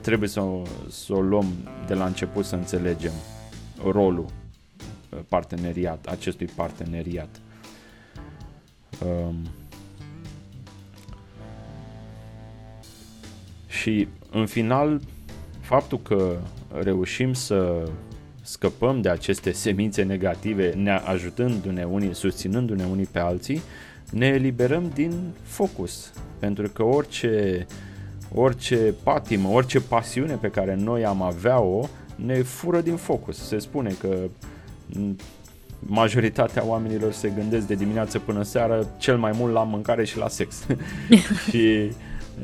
[0.00, 1.46] trebuie să o, să o luăm
[1.86, 3.12] de la început să înțelegem
[3.90, 4.26] rolul
[5.28, 7.40] parteneriat, acestui parteneriat.
[9.06, 9.36] Um,
[13.66, 15.00] și în final,
[15.60, 16.36] faptul că
[16.82, 17.88] reușim să
[18.42, 23.60] scăpăm de aceste semințe negative, ne ajutându-ne unii, susținându-ne unii pe alții,
[24.10, 25.12] ne eliberăm din
[25.42, 26.12] focus.
[26.38, 27.66] Pentru că orice,
[28.34, 33.46] orice patimă, orice pasiune pe care noi am avea-o, ne fură din focus.
[33.46, 34.16] Se spune că
[35.78, 40.28] majoritatea oamenilor se gândesc de dimineață până seară cel mai mult la mâncare și la
[40.28, 40.66] sex.
[41.48, 41.90] și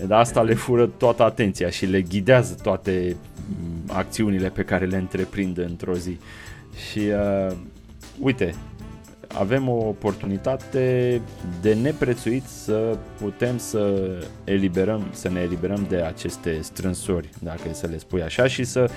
[0.06, 3.16] de asta le fură toată atenția și le ghidează toate
[3.48, 6.18] mm, acțiunile pe care le întreprind într-o zi.
[6.90, 7.56] Și uh,
[8.20, 8.54] uite,
[9.34, 11.20] avem o oportunitate
[11.60, 14.10] de neprețuit să putem să
[14.44, 18.90] eliberăm, să ne eliberăm de aceste strânsori, dacă e să le spui așa, și să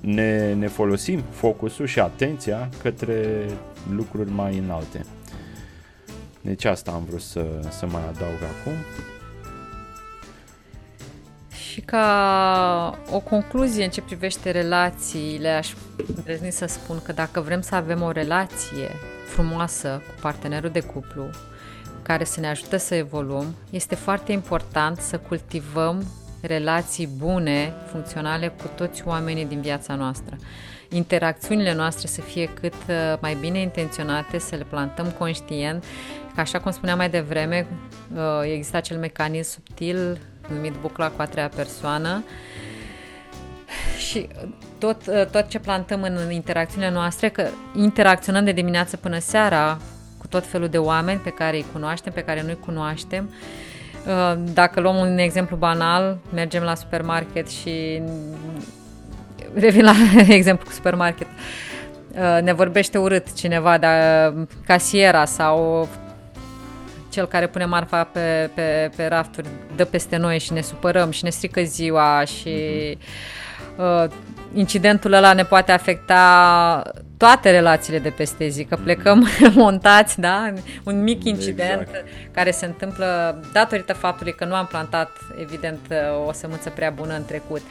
[0.00, 3.46] ne, ne folosim focusul și atenția către
[3.94, 5.04] lucruri mai înalte.
[6.40, 8.72] Deci asta am vrut să, să mai adaug acum.
[11.72, 15.72] Și ca o concluzie în ce privește relațiile, aș
[16.16, 18.90] îndrăzni să spun că dacă vrem să avem o relație
[19.26, 21.30] frumoasă cu partenerul de cuplu,
[22.02, 26.04] care să ne ajute să evoluăm, este foarte important să cultivăm
[26.40, 30.36] relații bune, funcționale cu toți oamenii din viața noastră.
[30.88, 35.84] Interacțiunile noastre să fie cât uh, mai bine intenționate, să le plantăm conștient,
[36.34, 37.66] că așa cum spuneam mai devreme,
[38.14, 38.20] uh,
[38.54, 40.18] există acel mecanism subtil
[40.54, 42.24] numit bucla cu a treia persoană
[43.98, 44.28] și
[44.78, 49.78] tot, uh, tot ce plantăm în interacțiunile noastre, că interacționăm de dimineață până seara
[50.18, 53.30] cu tot felul de oameni pe care îi cunoaștem, pe care nu-i cunoaștem,
[54.06, 58.02] Uh, dacă luăm un exemplu banal, mergem la supermarket și
[59.54, 59.92] revin la
[60.28, 61.26] exemplu cu supermarket.
[62.10, 64.34] Uh, ne vorbește urât cineva, dar
[64.66, 65.88] casiera sau
[67.12, 71.24] cel care pune marfa pe, pe, pe rafturi dă peste noi și ne supărăm și
[71.24, 72.50] ne strică ziua și
[73.76, 74.10] uh,
[74.54, 76.82] incidentul ăla ne poate afecta
[77.16, 80.52] toate relațiile de peste zi, că plecăm montați, da?
[80.84, 82.04] Un mic incident exact.
[82.30, 85.78] care se întâmplă datorită faptului că nu am plantat, evident,
[86.26, 87.62] o sămânță prea bună în trecut.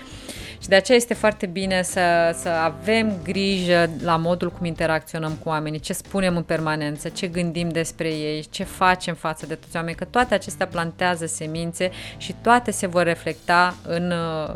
[0.62, 5.50] Și de aceea este foarte bine să, să avem grijă la modul cum interacționăm cu
[5.50, 9.97] oamenii, ce spunem în permanență, ce gândim despre ei, ce facem față de toți oamenii,
[9.97, 14.13] că toate acestea plantează semințe și toate se vor reflecta în,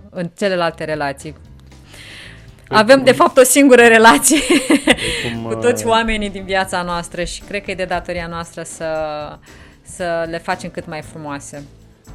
[0.09, 1.35] în celelalte relații
[2.67, 4.39] Păi Avem, de fapt, o singură relație
[5.23, 8.63] cum, cu toți uh, oamenii din viața noastră și cred că e de datoria noastră
[8.63, 8.85] să,
[9.81, 11.63] să le facem cât mai frumoase.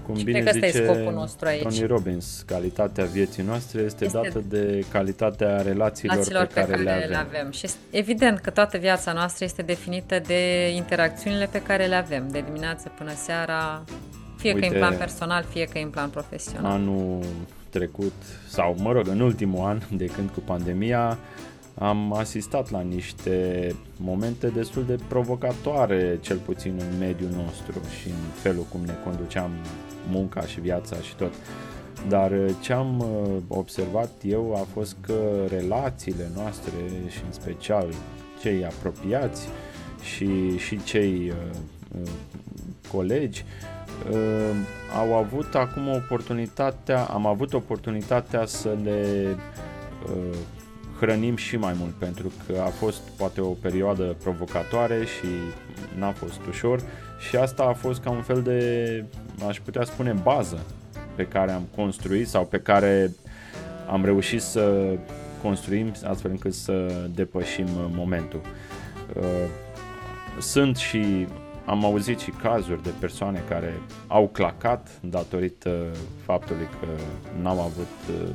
[0.06, 1.62] Cum și bine cred că ăsta e scopul nostru aici.
[1.62, 6.72] Tony Robbins, calitatea vieții noastre este, este dată de calitatea relațiilor, relațiilor pe, care pe
[6.72, 7.10] care le avem.
[7.10, 7.50] Le avem.
[7.50, 12.40] Și evident că toată viața noastră este definită de interacțiunile pe care le avem, de
[12.46, 13.84] dimineață până seara,
[14.36, 16.72] fie Uite, că e în plan personal, fie că e în plan profesional.
[16.72, 17.24] Anul
[17.70, 18.12] trecut,
[18.48, 21.18] sau mă rog, în ultimul an, de când cu pandemia,
[21.74, 28.30] am asistat la niște momente destul de provocatoare, cel puțin în mediul nostru și în
[28.34, 29.50] felul cum ne conduceam
[30.08, 31.32] munca și viața și tot.
[32.08, 35.14] Dar ce am uh, observat eu a fost că
[35.48, 36.72] relațiile noastre
[37.08, 37.86] și în special
[38.40, 39.48] cei apropiați
[40.02, 42.08] și, și cei uh, uh
[42.92, 43.44] colegi
[44.10, 44.56] uh,
[44.98, 49.26] au avut acum oportunitatea, am avut oportunitatea să le
[50.06, 50.36] uh,
[51.00, 55.26] hrănim și mai mult pentru că a fost poate o perioadă provocatoare și
[55.98, 56.80] n-a fost ușor
[57.28, 59.04] și asta a fost ca un fel de,
[59.48, 60.64] aș putea spune, bază
[61.14, 63.14] pe care am construit sau pe care
[63.90, 64.94] am reușit să
[65.42, 68.40] construim astfel încât să depășim momentul.
[69.16, 69.24] Uh,
[70.38, 71.26] sunt și
[71.64, 73.74] am auzit și cazuri de persoane care
[74.06, 75.84] au clacat datorită
[76.24, 76.86] faptului că
[77.42, 78.28] n-au avut uh,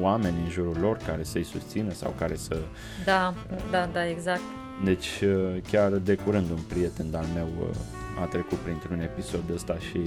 [0.00, 2.58] oameni în jurul lor care să-i susțină sau care să...
[3.04, 3.34] Da,
[3.70, 4.40] da, da, exact.
[4.84, 9.76] Deci uh, chiar de curând un prieten al meu uh, a trecut printr-un episod ăsta
[9.78, 10.00] și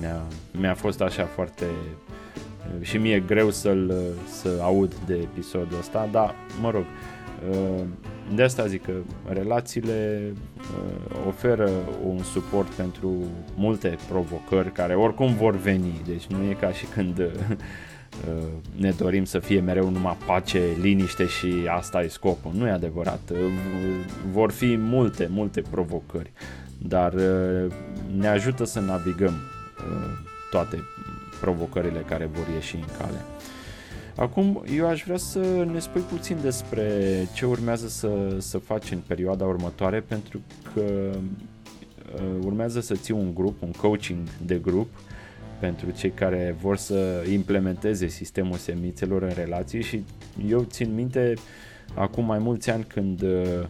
[0.00, 1.64] mi-a, mi-a fost așa foarte
[2.80, 3.94] și mie greu să-l
[4.28, 6.84] să aud de episodul ăsta, dar mă rog,
[8.34, 8.92] de asta zic că
[9.28, 10.32] relațiile
[11.26, 11.70] oferă
[12.06, 13.14] un suport pentru
[13.54, 17.30] multe provocări care oricum vor veni, deci nu e ca și când
[18.76, 22.52] ne dorim să fie mereu numai pace, liniște și asta e scopul.
[22.54, 23.32] Nu e adevărat.
[24.32, 26.32] Vor fi multe, multe provocări,
[26.78, 27.14] dar
[28.16, 29.34] ne ajută să navigăm
[30.50, 30.82] toate
[31.40, 33.24] provocările care vor ieși în cale.
[34.16, 36.90] Acum, eu aș vrea să ne spui puțin despre
[37.34, 40.40] ce urmează să, să faci în perioada următoare, pentru
[40.74, 40.80] că
[42.14, 44.88] uh, urmează să ții un grup, un coaching de grup,
[45.58, 50.04] pentru cei care vor să implementeze sistemul semințelor în relații și
[50.48, 51.34] eu țin minte
[51.94, 53.66] acum mai mulți ani când uh,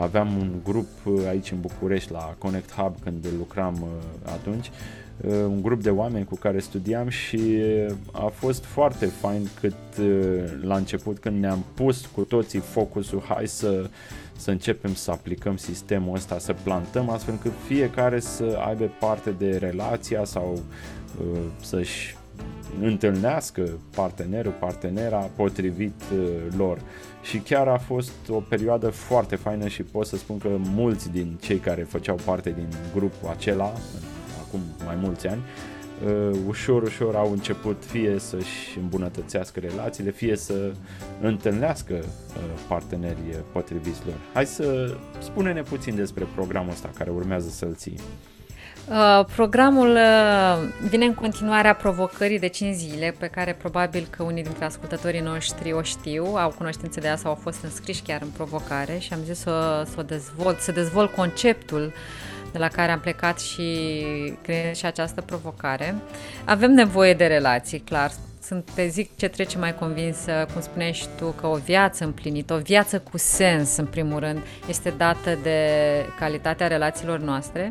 [0.00, 0.88] aveam un grup
[1.28, 3.88] aici în București la Connect Hub când lucram uh,
[4.32, 9.48] atunci Uh, un grup de oameni cu care studiam și uh, a fost foarte fain
[9.60, 13.90] cât uh, la început când ne-am pus cu toții focusul, hai să,
[14.36, 19.56] să începem să aplicăm sistemul ăsta, să plantăm astfel încât fiecare să aibă parte de
[19.56, 20.62] relația sau
[21.60, 22.16] să-și
[22.82, 26.02] întâlnească partenerul, partenera potrivit
[26.56, 26.78] lor.
[27.22, 31.38] Și chiar a fost o perioadă foarte faină și pot să spun că mulți din
[31.40, 33.72] cei care făceau parte din grupul acela,
[34.52, 35.42] acum mai mulți ani,
[36.06, 40.72] uh, ușor, ușor au început fie să-și îmbunătățească relațiile, fie să
[41.20, 44.14] întâlnească uh, partenerii potriviți lor.
[44.32, 48.00] Hai să spune-ne puțin despre programul ăsta care urmează să-l ții.
[48.88, 54.42] Uh, programul uh, vine în continuarea provocării de 5 zile, pe care probabil că unii
[54.42, 58.98] dintre ascultătorii noștri o știu, au cunoștință de asta, au fost înscriși chiar în provocare
[58.98, 61.92] și am zis să, să o dezvolt, să dezvolt conceptul uh,
[62.52, 63.86] de la care am plecat și
[64.42, 65.94] creez și această provocare.
[66.44, 68.10] Avem nevoie de relații, clar.
[68.42, 72.54] Sunt, te zic ce trece mai convinsă, cum spuneai și tu, că o viață împlinită,
[72.54, 74.38] o viață cu sens, în primul rând,
[74.68, 75.58] este dată de
[76.18, 77.70] calitatea relațiilor noastre.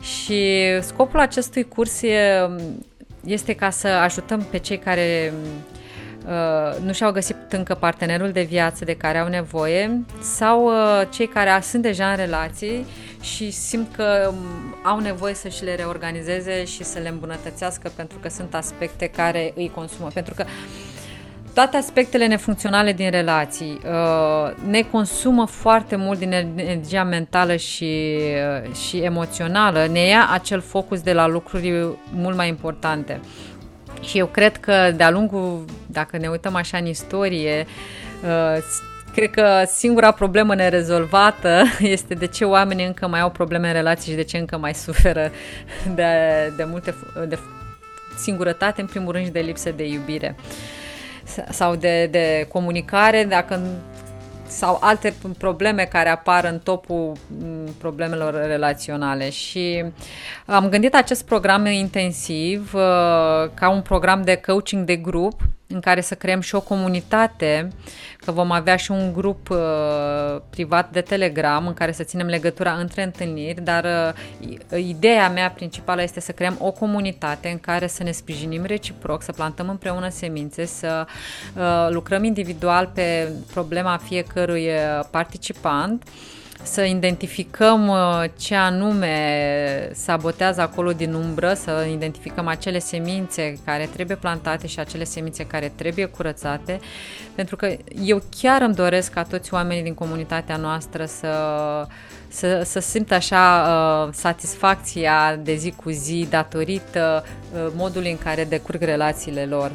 [0.00, 2.48] Și scopul acestui curs e,
[3.24, 5.81] este ca să ajutăm pe cei care Uh,
[6.84, 11.60] nu și-au găsit încă partenerul de viață de care au nevoie sau uh, cei care
[11.62, 12.86] sunt deja în relații
[13.20, 14.36] și simt că um,
[14.84, 19.52] au nevoie să și le reorganizeze și să le îmbunătățească pentru că sunt aspecte care
[19.56, 20.08] îi consumă.
[20.14, 20.44] Pentru că
[21.54, 28.18] toate aspectele nefuncționale din relații uh, ne consumă foarte mult din energia mentală și,
[28.64, 33.20] uh, și emoțională, ne ia acel focus de la lucruri mult mai importante.
[34.02, 37.66] Și eu cred că de-a lungul, dacă ne uităm așa în istorie,
[38.24, 38.62] uh,
[39.14, 44.10] Cred că singura problemă nerezolvată este de ce oamenii încă mai au probleme în relații
[44.10, 45.30] și de ce încă mai suferă
[45.94, 46.04] de,
[46.56, 46.94] de multe
[47.28, 47.38] de
[48.16, 50.36] singurătate, în primul rând, și de lipsă de iubire.
[51.50, 53.60] Sau de, de comunicare, dacă
[54.56, 59.30] sau alte probleme care apar în topul mm, problemelor relaționale.
[59.30, 59.84] Și
[60.46, 62.80] am gândit acest program intensiv uh,
[63.54, 65.40] ca un program de coaching de grup
[65.72, 67.68] în care să creăm și o comunitate,
[68.16, 69.58] că vom avea și un grup uh,
[70.50, 73.84] privat de Telegram în care să ținem legătura între întâlniri, dar
[74.70, 79.22] uh, ideea mea principală este să creăm o comunitate în care să ne sprijinim reciproc,
[79.22, 81.06] să plantăm împreună semințe, să
[81.56, 86.02] uh, lucrăm individual pe problema fiecărui uh, participant
[86.62, 94.16] să identificăm uh, ce anume sabotează acolo din umbră, să identificăm acele semințe care trebuie
[94.16, 96.80] plantate și acele semințe care trebuie curățate,
[97.34, 101.28] pentru că eu chiar îmi doresc ca toți oamenii din comunitatea noastră să
[102.28, 108.44] să, să simt așa uh, satisfacția de zi cu zi datorită uh, modului în care
[108.44, 109.72] decurg relațiile lor.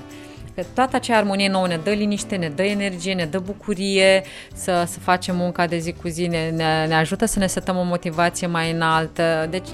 [0.57, 4.83] Că toată acea armonie nouă ne dă liniște, ne dă energie, ne dă bucurie să,
[4.87, 7.83] să facem munca de zi cu zi, ne, ne, ne ajută să ne setăm o
[7.83, 9.47] motivație mai înaltă.
[9.49, 9.67] Deci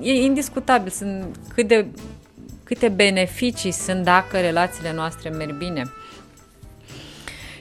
[0.00, 1.86] e indiscutabil sunt cât de,
[2.64, 5.82] câte beneficii sunt dacă relațiile noastre merg bine.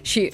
[0.01, 0.31] Și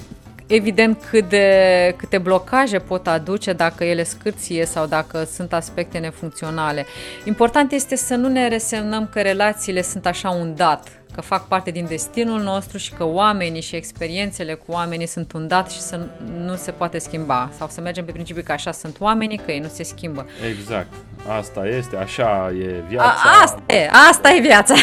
[0.48, 6.86] evident cât de, câte blocaje pot aduce dacă ele scârție sau dacă sunt aspecte nefuncționale.
[7.26, 11.72] Important este să nu ne resemnăm că relațiile sunt așa un dat, că fac parte
[11.72, 16.08] din destinul nostru și că oamenii și experiențele cu oamenii sunt un dat și să
[16.38, 17.50] nu se poate schimba.
[17.58, 20.26] Sau să mergem pe principiu că așa sunt oamenii, că ei nu se schimbă.
[20.50, 20.94] Exact.
[21.40, 23.14] Asta este, așa e viața.
[23.24, 24.74] A, asta e, asta e viața.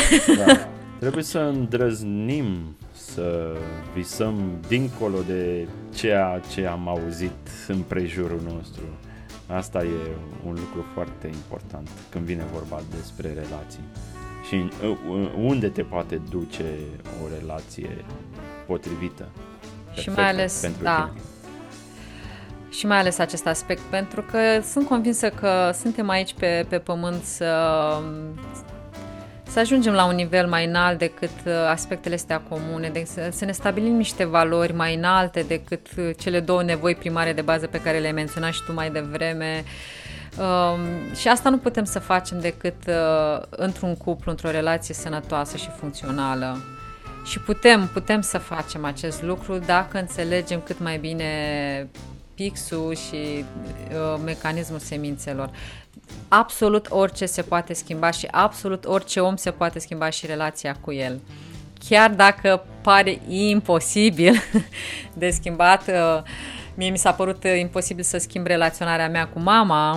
[0.46, 0.68] Da.
[0.98, 3.56] Trebuie să îndrăznim să
[3.94, 8.82] visăm dincolo de ceea ce am auzit în prejurul nostru.
[9.46, 10.10] Asta e
[10.46, 13.84] un lucru foarte important când vine vorba despre relații.
[14.50, 14.68] Și
[15.36, 16.64] unde te poate duce
[17.24, 18.04] o relație
[18.66, 19.28] potrivită.
[20.00, 21.26] Și mai ales, pentru da, tine.
[22.70, 27.22] și mai ales acest aspect, pentru că sunt convinsă că suntem aici pe, pe pământ
[27.22, 27.54] să,
[29.42, 33.44] să ajungem la un nivel mai înalt decât uh, aspectele astea comune, de, să, să
[33.44, 37.80] ne stabilim niște valori mai înalte decât uh, cele două nevoi primare de bază pe
[37.80, 39.64] care le-ai menționat și tu mai devreme.
[40.38, 45.68] Um, și asta nu putem să facem decât uh, într-un cuplu, într-o relație sănătoasă și
[45.78, 46.58] funcțională.
[47.24, 51.26] Și putem, putem să facem acest lucru dacă înțelegem cât mai bine
[52.34, 55.50] pixul și uh, mecanismul semințelor.
[56.28, 60.92] Absolut orice se poate schimba și absolut orice om se poate schimba și relația cu
[60.92, 61.20] el.
[61.88, 64.42] Chiar dacă pare imposibil
[65.20, 66.22] de schimbat, uh,
[66.74, 69.90] mie mi s-a părut imposibil să schimb relaționarea mea cu mama,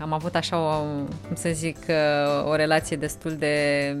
[0.00, 0.80] am avut așa o,
[1.26, 1.76] cum să zic,
[2.44, 3.96] o relație destul de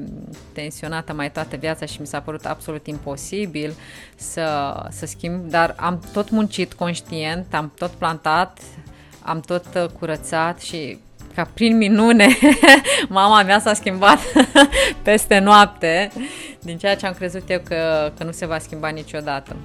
[0.52, 3.74] tensionată mai toată viața și mi s-a părut absolut imposibil
[4.16, 8.58] să, să schimb, dar am tot muncit conștient, am tot plantat,
[9.22, 10.98] am tot curățat și
[11.34, 12.28] ca prin minune
[13.08, 14.18] mama mea s-a schimbat
[15.02, 16.10] peste noapte
[16.60, 19.56] din ceea ce am crezut eu că, că nu se va schimba niciodată.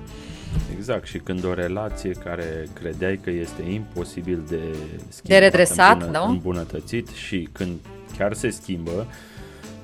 [0.78, 4.62] Exact, și când o relație care credeai că este imposibil de
[5.10, 6.32] schimbat, de redresat, îmbună, nu?
[6.32, 7.80] îmbunătățit și când
[8.18, 9.08] chiar se schimbă,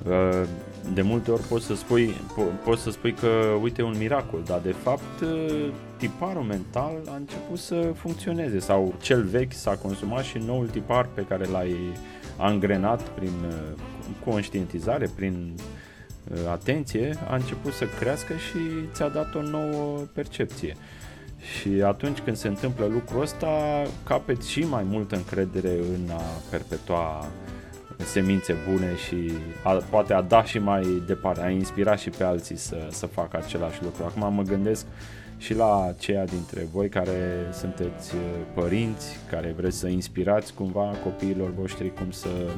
[0.07, 0.47] uh,
[0.93, 3.27] de multe ori poți să spui, po- poți să spui că
[3.61, 9.23] uite un miracol, dar de fapt uh, tiparul mental a început să funcționeze sau cel
[9.23, 11.75] vechi s-a consumat și noul tipar pe care l-ai
[12.37, 13.55] angrenat prin uh,
[14.25, 15.63] conștientizare, prin Uh,
[16.49, 18.57] atenție a început să crească și
[18.93, 20.75] ți-a dat o nouă percepție.
[21.59, 23.47] Și atunci când se întâmplă lucrul ăsta,
[24.03, 27.27] capeți și mai multă încredere în a perpetua
[27.97, 29.31] semințe bune și
[29.63, 33.37] a, poate a da și mai departe, a inspira și pe alții să, să facă
[33.37, 34.03] același lucru.
[34.03, 34.85] Acum mă gândesc
[35.37, 38.21] și la ceea dintre voi care sunteți uh,
[38.53, 42.51] părinți, care vreți să inspirați cumva copiilor voștri cum să uh,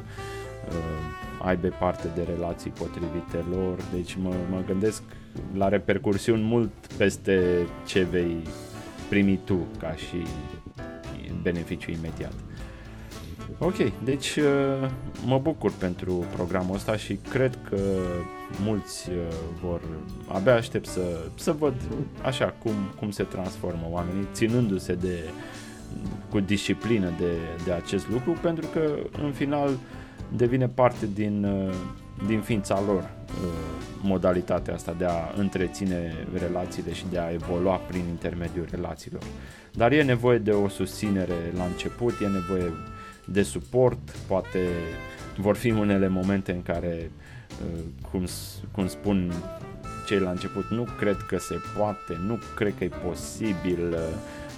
[1.42, 5.02] aibă parte de relații potrivite lor, deci mă, mă gândesc
[5.54, 8.36] la repercursiuni mult peste ce vei
[9.08, 10.26] primi tu ca și
[11.42, 12.32] beneficiu imediat.
[13.58, 14.90] Ok, deci uh,
[15.24, 17.80] mă bucur pentru programul ăsta și cred că
[18.64, 19.16] mulți uh,
[19.62, 19.80] vor,
[20.26, 21.74] abia aștept să, să văd
[22.22, 25.18] așa cum, cum se transformă oamenii, ținându-se de,
[26.30, 27.32] cu disciplină de,
[27.64, 29.78] de acest lucru, pentru că în final uh,
[30.36, 31.74] devine parte din, uh,
[32.26, 33.48] din ființa lor uh,
[34.02, 39.22] modalitatea asta de a întreține relațiile și de a evolua prin intermediul relațiilor.
[39.72, 42.72] Dar e nevoie de o susținere la început, e nevoie
[43.24, 44.58] de suport, poate
[45.36, 47.10] vor fi unele momente în care,
[47.48, 47.80] uh,
[48.10, 48.26] cum,
[48.70, 49.32] cum spun
[50.06, 53.96] cei la început, nu cred că se poate, nu cred că e posibil,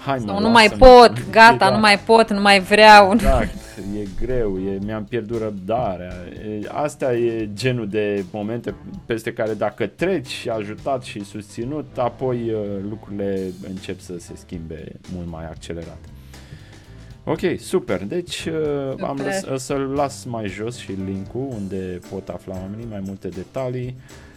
[0.05, 1.71] hai mă, nu mai pot, gata, da.
[1.71, 3.13] nu mai pot, nu mai vreau.
[3.13, 6.13] Exact, e greu, e, mi-am pierdut răbdarea.
[6.49, 8.75] E, asta e genul de momente
[9.07, 14.85] peste care dacă treci și ajutat și susținut, apoi uh, lucrurile încep să se schimbe
[15.15, 15.99] mult mai accelerat.
[17.25, 18.05] Ok, super.
[18.05, 19.07] Deci uh, super.
[19.07, 23.97] am lăs, să-l las mai jos și linkul unde pot afla oamenii mai multe detalii.
[23.97, 24.34] Uh,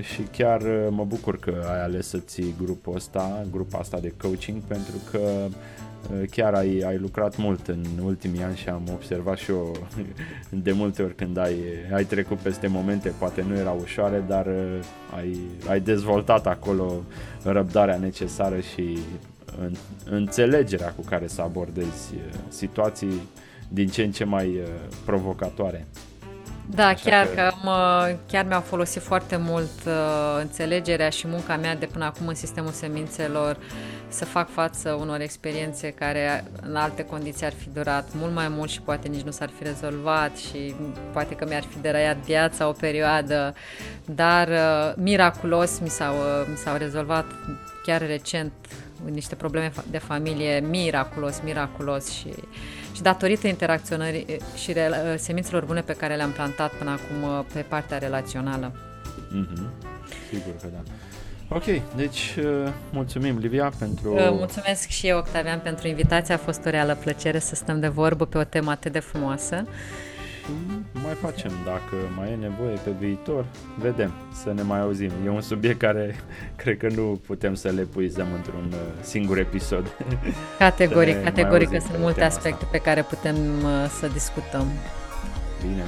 [0.00, 4.12] și chiar uh, mă bucur că ai ales să ții grupul ăsta, grupa asta de
[4.16, 9.36] coaching, pentru că uh, chiar ai, ai lucrat mult în ultimii ani și am observat
[9.36, 9.76] și eu
[10.64, 11.56] de multe ori când ai,
[11.92, 14.46] ai trecut peste momente, poate nu erau ușoare, dar
[15.16, 15.38] ai,
[15.68, 17.02] ai dezvoltat acolo
[17.42, 18.98] răbdarea necesară și
[19.60, 19.74] în,
[20.04, 22.14] înțelegerea cu care să abordezi
[22.48, 23.20] situații
[23.68, 24.60] din ce în ce mai
[25.04, 25.86] provocatoare.
[26.74, 27.34] Da, Așa chiar, că...
[27.34, 29.92] că mă, chiar mi-a folosit foarte mult uh,
[30.40, 33.56] înțelegerea și munca mea de până acum în sistemul semințelor
[34.08, 38.70] să fac față unor experiențe care în alte condiții ar fi durat mult mai mult
[38.70, 40.74] și poate nici nu s-ar fi rezolvat și
[41.12, 43.54] poate că mi-ar fi deraiat viața o perioadă,
[44.04, 47.24] dar uh, miraculos mi s-au, uh, mi s-au rezolvat
[47.82, 48.52] chiar recent
[49.04, 52.42] niște probleme de familie miraculos, miraculos și uh,
[53.00, 54.26] și datorită interacționării
[54.56, 58.72] și re- semințelor bune pe care le-am plantat până acum pe partea relațională.
[59.28, 59.68] Mm-hmm.
[60.28, 60.78] Sigur că da.
[61.54, 61.64] Ok,
[61.96, 62.34] deci
[62.90, 64.14] mulțumim Livia pentru...
[64.18, 66.34] Mulțumesc și eu, Octavian, pentru invitație.
[66.34, 69.66] A fost o reală plăcere să stăm de vorbă pe o temă atât de frumoasă
[70.92, 73.44] mai facem dacă mai e nevoie pe viitor,
[73.78, 75.10] vedem, să ne mai auzim.
[75.24, 76.16] E un subiect care
[76.62, 79.86] cred că nu putem să le puizăm într-un uh, singur episod.
[80.58, 82.68] Categoric, categoric că sunt multe aspecte asta.
[82.70, 84.66] pe care putem uh, să discutăm.
[85.62, 85.82] Bine.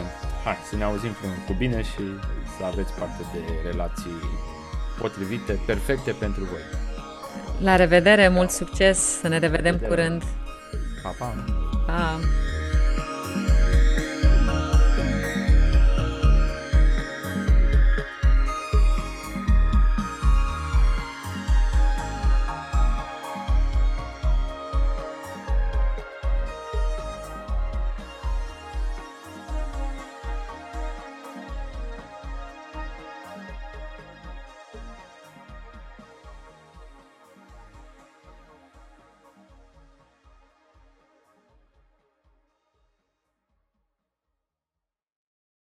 [0.44, 1.10] hai, să ne auzim
[1.46, 2.02] cu bine și
[2.58, 4.16] să aveți parte de relații
[4.98, 6.80] potrivite, perfecte pentru voi.
[7.62, 10.22] La revedere, mult succes, să ne revedem curând.
[11.02, 11.34] Pa, pa!
[11.86, 12.18] Pa!